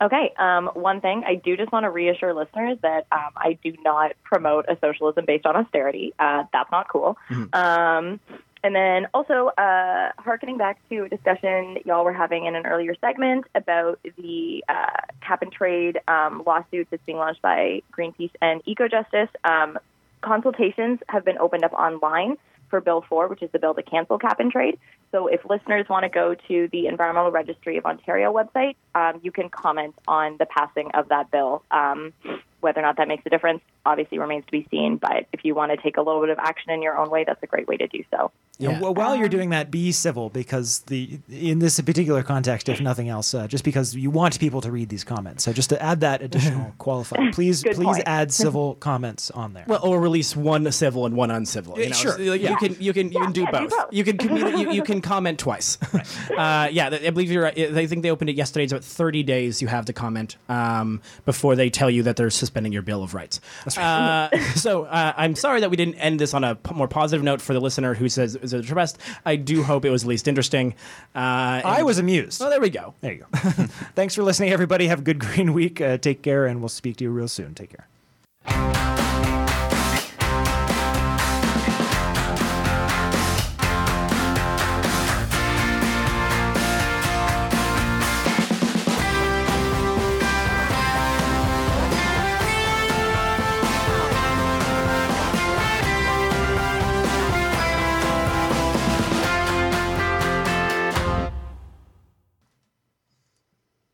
[0.00, 0.34] Okay.
[0.38, 4.12] Um, one thing I do just want to reassure listeners that um, I do not
[4.24, 6.12] promote a socialism based on austerity.
[6.18, 7.16] Uh, that's not cool.
[7.52, 8.20] Um,
[8.62, 12.96] and then also, uh, harkening back to a discussion y'all were having in an earlier
[13.00, 14.86] segment about the uh,
[15.20, 19.28] cap and trade um, lawsuit that's being launched by Greenpeace and EcoJustice.
[19.44, 19.78] Um,
[20.20, 22.36] consultations have been opened up online
[22.68, 24.78] for Bill 4, which is the bill to cancel cap and trade.
[25.12, 29.32] So if listeners want to go to the Environmental Registry of Ontario website, um, you
[29.32, 31.62] can comment on the passing of that bill.
[31.70, 32.12] Um,
[32.66, 34.96] whether or not that makes a difference obviously remains to be seen.
[34.96, 37.24] But if you want to take a little bit of action in your own way,
[37.24, 38.32] that's a great way to do so.
[38.58, 38.78] You Yeah.
[38.78, 43.08] wh- while you're doing that, be civil because the in this particular context, if nothing
[43.08, 45.44] else, uh, just because you want people to read these comments.
[45.44, 48.02] So just to add that additional qualifier, please please point.
[48.06, 49.64] add civil comments on there.
[49.68, 51.78] Well, or release one civil and one uncivil.
[51.78, 52.18] You know, sure.
[52.18, 52.50] Like, Yeah.
[52.50, 53.70] You can you can you can do Yeah, do both.
[53.70, 53.92] both.
[53.92, 55.78] You can communi- you, you can comment twice.
[56.36, 57.56] uh, yeah, I believe you're right.
[57.58, 58.64] I think they opened it yesterday.
[58.64, 62.30] It's about 30 days you have to comment um, before they tell you that they're
[62.56, 63.40] suspending your bill of rights.
[63.64, 64.28] That's right.
[64.32, 67.22] Uh, so uh, I'm sorry that we didn't end this on a p- more positive
[67.22, 68.98] note for the listener who says is it best.
[69.26, 70.74] I do hope it was at least interesting.
[71.14, 72.40] Uh, I was amused.
[72.40, 72.94] Oh, there we go.
[73.02, 73.38] There you go.
[73.94, 74.86] Thanks for listening, everybody.
[74.86, 75.80] Have a good green week.
[75.80, 77.54] Uh, take care, and we'll speak to you real soon.
[77.54, 77.88] Take care.